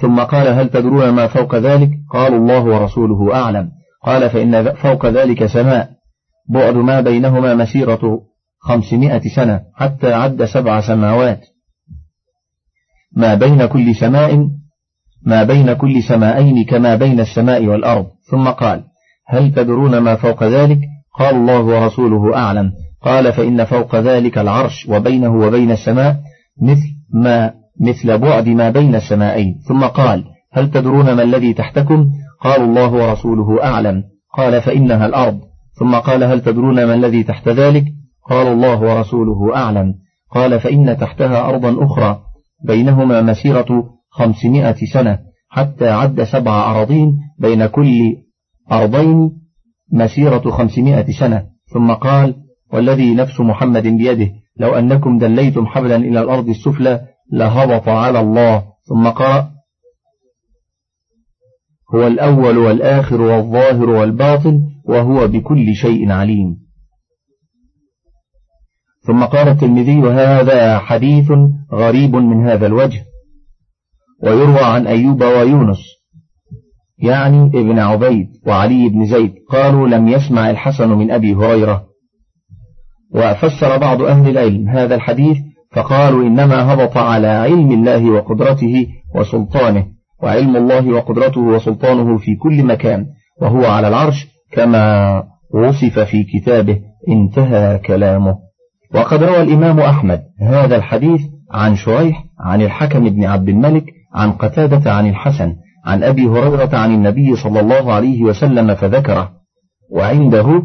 ثم 0.00 0.20
قال 0.20 0.48
هل 0.48 0.68
تدرون 0.68 1.08
ما 1.08 1.26
فوق 1.26 1.54
ذلك؟ 1.54 1.90
قال 2.10 2.34
الله 2.34 2.64
ورسوله 2.64 3.34
أعلم. 3.34 3.70
قال 4.04 4.30
فإن 4.30 4.74
فوق 4.74 5.06
ذلك 5.06 5.46
سماء. 5.46 5.90
بعد 6.50 6.74
ما 6.74 7.00
بينهما 7.00 7.54
مسيرة 7.54 8.20
خمسمائة 8.60 9.22
سنة 9.36 9.60
حتى 9.74 10.12
عد 10.12 10.44
سبع 10.44 10.80
سماوات. 10.80 11.40
ما 13.16 13.34
بين 13.34 13.66
كل 13.66 13.94
سماء 13.94 14.48
ما 15.26 15.42
بين 15.42 15.72
كل 15.72 16.02
سمائين 16.02 16.64
كما 16.64 16.96
بين 16.96 17.20
السماء 17.20 17.66
والأرض. 17.66 18.06
ثم 18.30 18.48
قال 18.48 18.84
هل 19.28 19.54
تدرون 19.54 19.98
ما 19.98 20.16
فوق 20.16 20.44
ذلك؟ 20.44 20.78
قال 21.18 21.34
الله 21.36 21.60
ورسوله 21.60 22.36
أعلم. 22.36 22.72
قال 23.02 23.32
فإن 23.32 23.64
فوق 23.64 23.96
ذلك 23.96 24.38
العرش 24.38 24.88
وبينه 24.88 25.34
وبين 25.34 25.70
السماء 25.70 26.16
مثل 26.62 26.88
ما 27.14 27.63
مثل 27.80 28.18
بعد 28.18 28.48
ما 28.48 28.70
بين 28.70 28.94
السمائين 28.94 29.60
ثم 29.68 29.84
قال 29.84 30.24
هل 30.52 30.70
تدرون 30.70 31.12
ما 31.12 31.22
الذي 31.22 31.54
تحتكم؟ 31.54 32.06
قال 32.40 32.62
الله 32.62 32.92
ورسوله 32.92 33.64
أعلم. 33.64 34.02
قال 34.36 34.62
فإنها 34.62 35.06
الأرض. 35.06 35.40
ثم 35.78 35.94
قال 35.94 36.24
هل 36.24 36.40
تدرون 36.40 36.84
ما 36.84 36.94
الذي 36.94 37.22
تحت 37.22 37.48
ذلك؟ 37.48 37.84
قال 38.30 38.46
الله 38.46 38.80
ورسوله 38.80 39.56
أعلم. 39.56 39.94
قال 40.30 40.60
فإن 40.60 40.96
تحتها 40.98 41.48
أرضا 41.48 41.84
أخرى. 41.84 42.20
بينهما 42.66 43.22
مسيرة 43.22 43.84
خمسمائة 44.10 44.76
سنة 44.92 45.18
حتى 45.48 45.88
عد 45.88 46.22
سبع 46.22 46.70
أراضين 46.70 47.18
بين 47.38 47.66
كل 47.66 48.16
أرضين 48.72 49.30
مسيرة 49.92 50.50
خمسمائة 50.50 51.12
سنة. 51.20 51.42
ثم 51.74 51.92
قال 51.92 52.34
والذي 52.72 53.14
نفس 53.14 53.40
محمد 53.40 53.82
بيده 53.82 54.30
لو 54.60 54.68
أنكم 54.74 55.18
دليتم 55.18 55.66
حبلا 55.66 55.96
إلى 55.96 56.20
الأرض 56.20 56.48
السفلى 56.48 57.00
لهبط 57.32 57.88
على 57.88 58.20
الله 58.20 58.64
ثم 58.88 59.08
قال 59.08 59.50
هو 61.94 62.06
الأول 62.06 62.58
والآخر 62.58 63.20
والظاهر 63.20 63.90
والباطن 63.90 64.60
وهو 64.84 65.28
بكل 65.28 65.74
شيء 65.74 66.12
عليم. 66.12 66.64
ثم 69.06 69.24
قال 69.24 69.48
التلمذي 69.48 70.00
هذا 70.00 70.78
حديث 70.78 71.32
غريب 71.72 72.16
من 72.16 72.46
هذا 72.46 72.66
الوجه 72.66 73.04
ويروى 74.22 74.60
عن 74.60 74.86
أيوب 74.86 75.22
ويونس 75.22 75.78
يعني 76.98 77.46
ابن 77.46 77.78
عبيد 77.78 78.28
وعلي 78.46 78.88
بن 78.88 79.06
زيد 79.06 79.34
قالوا 79.50 79.88
لم 79.88 80.08
يسمع 80.08 80.50
الحسن 80.50 80.88
من 80.88 81.10
أبي 81.10 81.34
هريرة. 81.34 81.86
وفسر 83.14 83.78
بعض 83.78 84.02
أهل 84.02 84.30
العلم 84.30 84.68
هذا 84.68 84.94
الحديث 84.94 85.36
فقالوا 85.74 86.22
إنما 86.22 86.72
هبط 86.72 86.96
على 86.96 87.26
علم 87.26 87.72
الله 87.72 88.10
وقدرته 88.10 88.86
وسلطانه 89.16 89.86
وعلم 90.22 90.56
الله 90.56 90.88
وقدرته 90.92 91.40
وسلطانه 91.40 92.18
في 92.18 92.36
كل 92.36 92.64
مكان 92.64 93.06
وهو 93.42 93.66
على 93.66 93.88
العرش 93.88 94.26
كما 94.52 95.22
وصف 95.54 95.98
في 95.98 96.24
كتابه 96.24 96.80
انتهى 97.08 97.78
كلامه. 97.78 98.36
وقد 98.94 99.22
روى 99.22 99.42
الإمام 99.42 99.80
أحمد 99.80 100.22
هذا 100.40 100.76
الحديث 100.76 101.20
عن 101.52 101.76
شريح 101.76 102.24
عن 102.40 102.62
الحكم 102.62 103.08
بن 103.08 103.24
عبد 103.24 103.48
الملك 103.48 103.84
عن 104.14 104.32
قتادة 104.32 104.92
عن 104.92 105.08
الحسن 105.08 105.54
عن 105.84 106.02
أبي 106.02 106.26
هريرة 106.26 106.76
عن 106.76 106.94
النبي 106.94 107.36
صلى 107.36 107.60
الله 107.60 107.92
عليه 107.92 108.22
وسلم 108.22 108.74
فذكره. 108.74 109.30
وعنده 109.90 110.62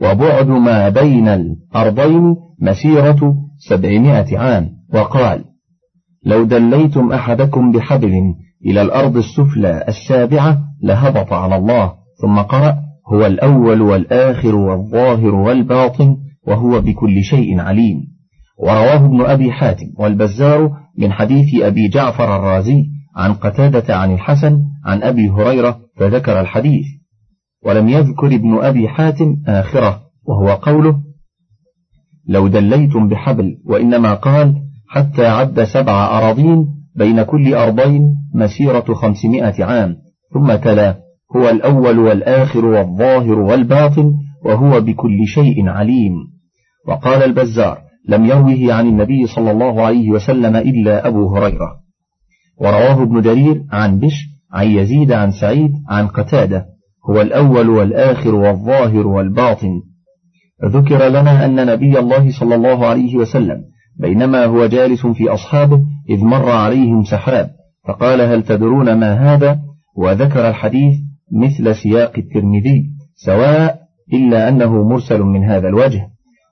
وبعد 0.00 0.46
ما 0.48 0.88
بين 0.88 1.28
الأرضين 1.28 2.36
مسيرة 2.60 3.34
سبعمائة 3.68 4.38
عام. 4.38 4.68
وقال 4.94 5.44
لو 6.24 6.44
دليتم 6.44 7.12
أحدكم 7.12 7.72
بحبل 7.72 8.12
إلى 8.66 8.82
الأرض 8.82 9.16
السفلى 9.16 9.84
السابعة 9.88 10.58
لهبط 10.82 11.32
على 11.32 11.56
الله. 11.56 11.92
ثم 12.22 12.38
قرأ 12.38 12.78
هو 13.12 13.26
الأول 13.26 13.82
والآخر 13.82 14.54
والظاهر 14.54 15.34
والباطن 15.34 16.16
وهو 16.46 16.80
بكل 16.80 17.22
شيء 17.22 17.60
عليم. 17.60 17.96
ورواه 18.58 19.06
ابن 19.06 19.20
أبي 19.20 19.52
حاتم 19.52 19.86
والبزار 19.98 20.70
من 20.98 21.12
حديث 21.12 21.62
أبي 21.62 21.88
جعفر 21.88 22.36
الرازي 22.36 22.84
عن 23.16 23.32
قتادة 23.32 23.96
عن 23.96 24.14
الحسن 24.14 24.58
عن 24.84 25.02
أبي 25.02 25.28
هريرة 25.30 25.80
فذكر 25.96 26.40
الحديث. 26.40 26.86
ولم 27.64 27.88
يذكر 27.88 28.26
ابن 28.26 28.58
أبي 28.58 28.88
حاتم 28.88 29.36
آخرة 29.46 30.02
وهو 30.24 30.48
قوله 30.54 30.96
لو 32.28 32.48
دليتم 32.48 33.08
بحبل 33.08 33.58
وإنما 33.64 34.14
قال 34.14 34.54
حتى 34.88 35.26
عد 35.26 35.64
سبع 35.64 36.18
أراضين 36.18 36.66
بين 36.96 37.22
كل 37.22 37.54
أرضين 37.54 38.02
مسيرة 38.34 38.94
خمسمائة 38.94 39.64
عام 39.64 39.96
ثم 40.34 40.54
تلا 40.54 40.96
هو 41.36 41.48
الأول 41.48 41.98
والآخر 41.98 42.64
والظاهر 42.64 43.38
والباطن 43.38 44.12
وهو 44.44 44.80
بكل 44.80 45.26
شيء 45.26 45.68
عليم 45.68 46.12
وقال 46.88 47.22
البزار 47.22 47.78
لم 48.08 48.24
يروه 48.24 48.74
عن 48.74 48.86
النبي 48.88 49.26
صلى 49.26 49.50
الله 49.50 49.82
عليه 49.82 50.10
وسلم 50.10 50.56
إلا 50.56 51.08
أبو 51.08 51.36
هريرة 51.36 51.82
ورواه 52.60 53.02
ابن 53.02 53.20
درير 53.22 53.64
عن 53.70 53.98
بش 53.98 54.28
عن 54.52 54.66
يزيد 54.66 55.12
عن 55.12 55.30
سعيد 55.30 55.72
عن 55.88 56.06
قتادة. 56.06 56.66
هو 57.10 57.20
الأول 57.20 57.68
والآخر 57.68 58.34
والظاهر 58.34 59.06
والباطن. 59.06 59.82
ذكر 60.64 61.08
لنا 61.08 61.44
أن 61.44 61.66
نبي 61.66 61.98
الله 61.98 62.30
صلى 62.40 62.54
الله 62.54 62.86
عليه 62.86 63.16
وسلم 63.16 63.64
بينما 64.00 64.44
هو 64.44 64.66
جالس 64.66 65.06
في 65.06 65.28
أصحابه 65.28 65.82
إذ 66.10 66.24
مر 66.24 66.50
عليهم 66.50 67.04
سحاب 67.04 67.50
فقال 67.88 68.20
هل 68.20 68.42
تدرون 68.42 68.92
ما 68.92 69.34
هذا؟ 69.34 69.60
وذكر 69.96 70.48
الحديث 70.48 70.94
مثل 71.32 71.74
سياق 71.74 72.12
الترمذي 72.18 72.90
سواء 73.14 73.78
إلا 74.12 74.48
أنه 74.48 74.88
مرسل 74.88 75.22
من 75.22 75.44
هذا 75.44 75.68
الوجه. 75.68 76.08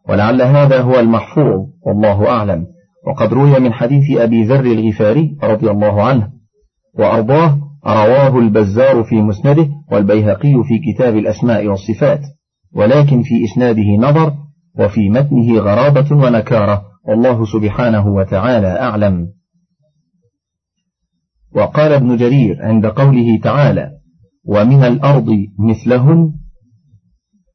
ولعل 0.09 0.43
هذا 0.43 0.81
هو 0.81 1.01
المحفوظ 1.01 1.67
والله 1.87 2.29
أعلم. 2.29 2.67
وقد 3.07 3.33
روي 3.33 3.61
من 3.61 3.73
حديث 3.73 4.19
أبي 4.19 4.45
ذر 4.45 4.65
الغفاري 4.65 5.37
رضي 5.43 5.71
الله 5.71 6.03
عنه. 6.03 6.31
وأرضاه 6.99 7.59
رواه 7.87 8.39
البزار 8.39 9.05
في 9.05 9.23
مسنده 9.23 9.69
والبيهقي 9.93 10.53
في 10.53 10.93
كتاب 10.93 11.17
الأسماء 11.17 11.67
والصفات 11.67 12.21
ولكن 12.75 13.23
في 13.23 13.45
إسناده 13.45 13.97
نظر 13.99 14.35
وفي 14.79 15.11
متنه 15.11 15.59
غرابة 15.59 16.17
ونكارة 16.17 16.83
والله 17.09 17.45
سبحانه 17.45 18.07
وتعالى 18.07 18.81
أعلم. 18.81 19.29
وقال 21.55 21.93
ابن 21.93 22.17
جرير 22.17 22.63
عند 22.63 22.87
قوله 22.87 23.39
تعالى 23.43 23.91
ومن 24.45 24.85
الأرض 24.85 25.37
مثلهن 25.59 26.33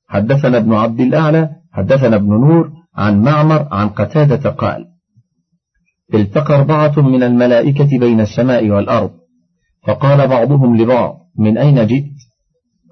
حدثنا 0.08 0.58
ابن 0.58 0.74
عبد 0.74 1.00
الأعلى 1.00 1.50
حدثنا 1.72 2.16
ابن 2.16 2.30
نور 2.30 2.72
عن 2.96 3.22
معمر 3.22 3.68
عن 3.72 3.90
قتادة 3.90 4.50
قال 4.50 4.86
التقى 6.14 6.56
أربعة 6.56 7.02
من 7.02 7.24
الملائكة 7.24 8.00
بين 8.00 8.20
السماء 8.20 8.70
والأرض 8.70 9.12
فقال 9.88 10.28
بعضهم 10.28 10.76
لبعض 10.78 11.18
من 11.40 11.58
أين 11.58 11.88
جئت؟ 11.88 12.16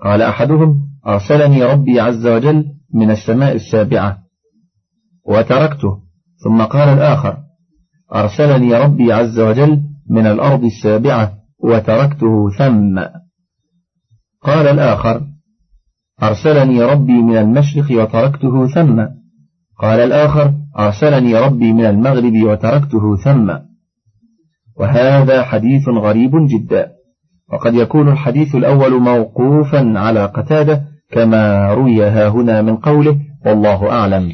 قال 0.03 0.21
أحدهم 0.21 0.81
أرسلني 1.07 1.63
ربي 1.63 1.99
عز 1.99 2.27
وجل 2.27 2.65
من 2.93 3.11
السماء 3.11 3.55
السابعة 3.55 4.17
وتركته. 5.25 5.99
ثم 6.43 6.61
قال 6.61 6.89
الآخر 6.89 7.37
أرسلني 8.15 8.73
ربي 8.73 9.13
عز 9.13 9.39
وجل 9.39 9.81
من 10.09 10.27
الأرض 10.27 10.63
السابعة 10.63 11.33
وتركته 11.63 12.49
ثم. 12.57 12.99
قال 14.41 14.67
الآخر 14.67 15.21
أرسلني 16.23 16.83
ربي 16.83 17.21
من 17.21 17.37
المشرق 17.37 18.01
وتركته 18.01 18.67
ثم. 18.67 19.05
قال 19.79 19.99
الآخر 19.99 20.53
أرسلني 20.79 21.35
ربي 21.35 21.73
من 21.73 21.85
المغرب 21.85 22.43
وتركته 22.43 23.17
ثم. 23.23 23.72
وهذا 24.79 25.43
حديث 25.43 25.89
غريب 25.89 26.31
جدا. 26.31 26.87
وقد 27.53 27.73
يكون 27.73 28.11
الحديث 28.11 28.55
الأول 28.55 29.01
موقوفا 29.01 29.93
على 29.95 30.25
قتادة 30.25 30.81
كما 31.11 31.73
روي 31.73 32.03
هنا 32.05 32.61
من 32.61 32.75
قوله 32.75 33.17
والله 33.45 33.91
أعلم. 33.91 34.31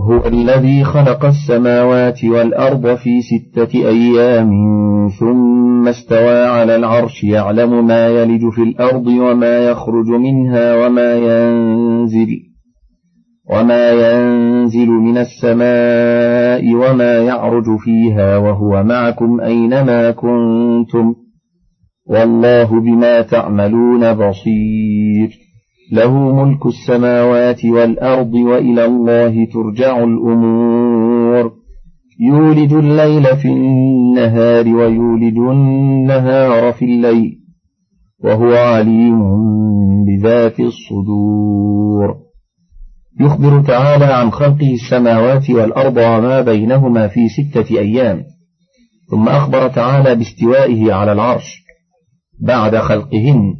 هو 0.00 0.26
الذي 0.26 0.84
خلق 0.84 1.24
السماوات 1.24 2.24
والأرض 2.24 2.94
في 2.94 3.20
ستة 3.22 3.88
أيام 3.88 4.50
ثم 5.20 5.88
استوى 5.88 6.44
على 6.44 6.76
العرش 6.76 7.24
يعلم 7.24 7.86
ما 7.86 8.08
يلج 8.08 8.40
في 8.54 8.62
الأرض 8.62 9.06
وما 9.06 9.58
يخرج 9.58 10.06
منها 10.06 10.86
وما 10.86 11.14
ينزل. 11.14 12.49
وما 13.52 13.90
ينزل 13.90 14.88
من 14.88 15.18
السماء 15.18 16.74
وما 16.74 17.18
يعرج 17.18 17.78
فيها 17.78 18.36
وهو 18.36 18.82
معكم 18.82 19.40
أينما 19.40 20.10
كنتم 20.10 21.14
والله 22.06 22.80
بما 22.80 23.22
تعملون 23.22 24.14
بصير. 24.14 25.38
له 25.92 26.44
ملك 26.44 26.66
السماوات 26.66 27.64
والأرض 27.64 28.34
وإلى 28.34 28.84
الله 28.84 29.46
ترجع 29.46 30.04
الأمور. 30.04 31.52
يولد 32.20 32.72
الليل 32.72 33.36
في 33.36 33.48
النهار 33.48 34.68
ويولد 34.68 35.36
النهار 35.36 36.72
في 36.72 36.84
الليل 36.84 37.36
وهو 38.24 38.52
عليم 38.54 39.20
بذات 40.04 40.60
الصدور. 40.60 42.29
يخبر 43.20 43.62
تعالى 43.62 44.04
عن 44.04 44.30
خلقه 44.30 44.74
السماوات 44.74 45.50
والأرض 45.50 45.96
وما 45.96 46.40
بينهما 46.40 47.08
في 47.08 47.28
ستة 47.28 47.78
أيام. 47.78 48.22
ثم 49.10 49.28
أخبر 49.28 49.68
تعالى 49.68 50.14
باستوائه 50.14 50.92
على 50.92 51.12
العرش 51.12 51.62
بعد 52.40 52.76
خلقهن. 52.76 53.54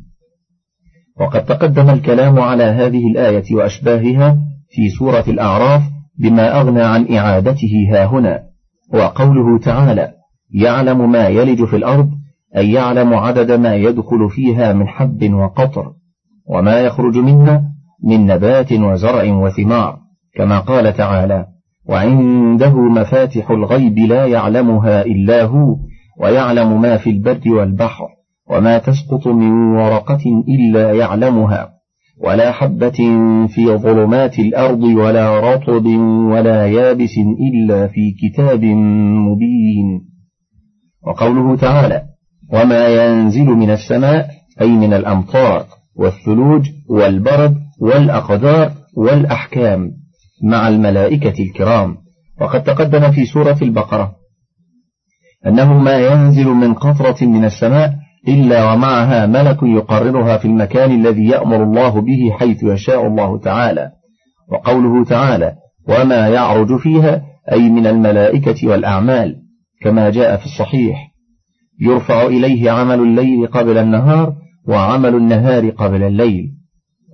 وقد 1.20 1.44
تقدم 1.44 1.90
الكلام 1.90 2.40
على 2.40 2.64
هذه 2.64 3.06
الآية 3.10 3.54
وأشباهها 3.54 4.38
في 4.70 4.88
سورة 4.98 5.24
الأعراف 5.28 5.82
بما 6.18 6.60
أغنى 6.60 6.82
عن 6.82 7.14
إعادته 7.14 7.88
ها 7.92 8.04
هنا. 8.04 8.42
وقوله 8.94 9.58
تعالى 9.58 10.12
يعلم 10.54 11.12
ما 11.12 11.28
يلج 11.28 11.64
في 11.64 11.76
الأرض 11.76 12.10
أي 12.56 12.72
يعلم 12.72 13.14
عدد 13.14 13.52
ما 13.52 13.74
يدخل 13.74 14.30
فيها 14.30 14.72
من 14.72 14.88
حب 14.88 15.32
وقطر 15.32 15.92
وما 16.46 16.80
يخرج 16.80 17.16
منها 17.16 17.69
من 18.04 18.26
نبات 18.26 18.72
وزرع 18.72 19.32
وثمار 19.32 19.98
كما 20.34 20.58
قال 20.58 20.96
تعالى 20.96 21.46
وعنده 21.88 22.74
مفاتح 22.74 23.50
الغيب 23.50 23.98
لا 23.98 24.26
يعلمها 24.26 25.02
إلا 25.02 25.44
هو 25.44 25.76
ويعلم 26.20 26.80
ما 26.80 26.96
في 26.96 27.10
البر 27.10 27.40
والبحر 27.46 28.06
وما 28.50 28.78
تسقط 28.78 29.26
من 29.26 29.52
ورقة 29.52 30.20
إلا 30.48 30.92
يعلمها 30.92 31.68
ولا 32.24 32.52
حبة 32.52 32.98
في 33.46 33.66
ظلمات 33.66 34.38
الأرض 34.38 34.82
ولا 34.82 35.40
رطب 35.40 35.86
ولا 36.30 36.66
يابس 36.66 37.14
إلا 37.52 37.86
في 37.86 38.14
كتاب 38.22 38.64
مبين. 38.64 40.00
وقوله 41.06 41.56
تعالى 41.56 42.02
وما 42.52 42.88
ينزل 42.88 43.46
من 43.46 43.70
السماء 43.70 44.26
أي 44.60 44.68
من 44.68 44.92
الأمطار 44.92 45.64
والثلوج 45.96 46.62
والبرد 46.90 47.56
والأقدار 47.80 48.72
والأحكام 48.96 49.90
مع 50.44 50.68
الملائكة 50.68 51.42
الكرام. 51.42 51.96
وقد 52.40 52.62
تقدم 52.62 53.10
في 53.10 53.26
سورة 53.26 53.58
البقرة 53.62 54.12
أنه 55.46 55.78
ما 55.78 55.98
ينزل 55.98 56.46
من 56.46 56.74
قطرة 56.74 57.26
من 57.26 57.44
السماء 57.44 57.94
إلا 58.28 58.72
ومعها 58.72 59.26
ملك 59.26 59.62
يقررها 59.62 60.38
في 60.38 60.44
المكان 60.44 60.90
الذي 60.90 61.28
يأمر 61.28 61.62
الله 61.62 62.00
به 62.00 62.30
حيث 62.38 62.62
يشاء 62.62 63.06
الله 63.06 63.38
تعالى. 63.38 63.90
وقوله 64.52 65.04
تعالى 65.04 65.52
وما 65.88 66.28
يعرج 66.28 66.76
فيها 66.76 67.22
أي 67.52 67.70
من 67.70 67.86
الملائكة 67.86 68.68
والأعمال 68.68 69.36
كما 69.82 70.10
جاء 70.10 70.36
في 70.36 70.44
الصحيح 70.44 71.10
يرفع 71.80 72.26
إليه 72.26 72.70
عمل 72.70 73.00
الليل 73.00 73.46
قبل 73.46 73.78
النهار 73.78 74.34
وعمل 74.68 75.14
النهار 75.14 75.70
قبل 75.70 76.02
الليل. 76.02 76.59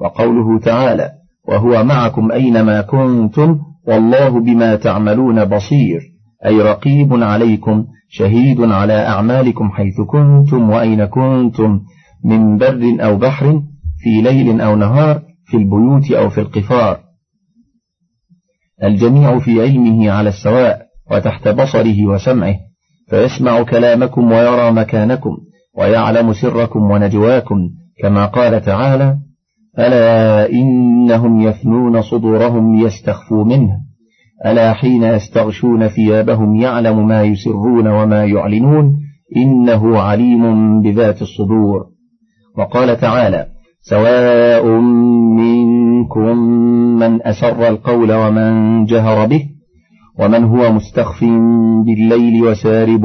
وقوله 0.01 0.59
تعالى 0.59 1.11
وهو 1.49 1.85
معكم 1.85 2.33
أينما 2.33 2.81
كنتم 2.81 3.59
والله 3.89 4.41
بما 4.41 4.77
تعملون 4.77 5.45
بصير 5.45 6.01
أي 6.47 6.61
رقيب 6.61 7.23
عليكم 7.23 7.85
شهيد 8.09 8.61
على 8.61 9.07
أعمالكم 9.07 9.71
حيث 9.71 10.01
كنتم 10.01 10.71
وأين 10.71 11.05
كنتم 11.05 11.81
من 12.25 12.59
بر 12.59 12.97
أو 13.01 13.17
بحر 13.17 13.63
في 13.99 14.23
ليل 14.23 14.61
أو 14.61 14.77
نهار 14.77 15.23
في 15.45 15.57
البيوت 15.57 16.13
أو 16.13 16.31
في 16.31 16.41
القفار. 16.41 17.01
الجميع 18.85 19.39
في 19.39 19.63
علمه 19.63 20.11
على 20.11 20.29
السواء 20.29 20.87
وتحت 21.11 21.49
بصره 21.49 22.07
وسمعه 22.07 22.55
فيسمع 23.11 23.63
كلامكم 23.63 24.33
ويرى 24.33 24.73
مكانكم 24.73 25.31
ويعلم 25.79 26.33
سركم 26.33 26.91
ونجواكم 26.91 27.57
كما 28.03 28.27
قال 28.27 28.63
تعالى 28.63 29.19
ألا 29.79 30.51
إنهم 30.53 31.41
يثنون 31.41 32.03
صدورهم 32.03 32.77
ليستخفوا 32.77 33.45
منه. 33.45 33.71
ألا 34.47 34.73
حين 34.73 35.03
يستغشون 35.03 35.89
ثيابهم 35.89 36.57
يعلم 36.57 37.09
ما 37.09 37.23
يسرون 37.23 37.87
وما 37.87 38.25
يعلنون. 38.25 38.97
إنه 39.37 39.99
عليم 39.99 40.81
بذات 40.81 41.23
الصدور. 41.23 41.87
وقال 42.59 43.01
تعالى 43.01 43.47
سواء 43.81 44.67
منكم 45.37 46.37
من 46.99 47.27
أسر 47.27 47.69
القول 47.69 48.13
ومن 48.13 48.85
جهر 48.85 49.27
به 49.27 49.43
ومن 50.19 50.45
هو 50.45 50.73
مستخف 50.73 51.25
بالليل 51.87 52.43
وسارب 52.43 53.01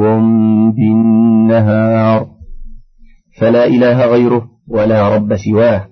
بالنهار. 0.76 2.26
فلا 3.40 3.66
إله 3.66 4.06
غيره 4.06 4.42
ولا 4.68 5.16
رب 5.16 5.36
سواه. 5.36 5.91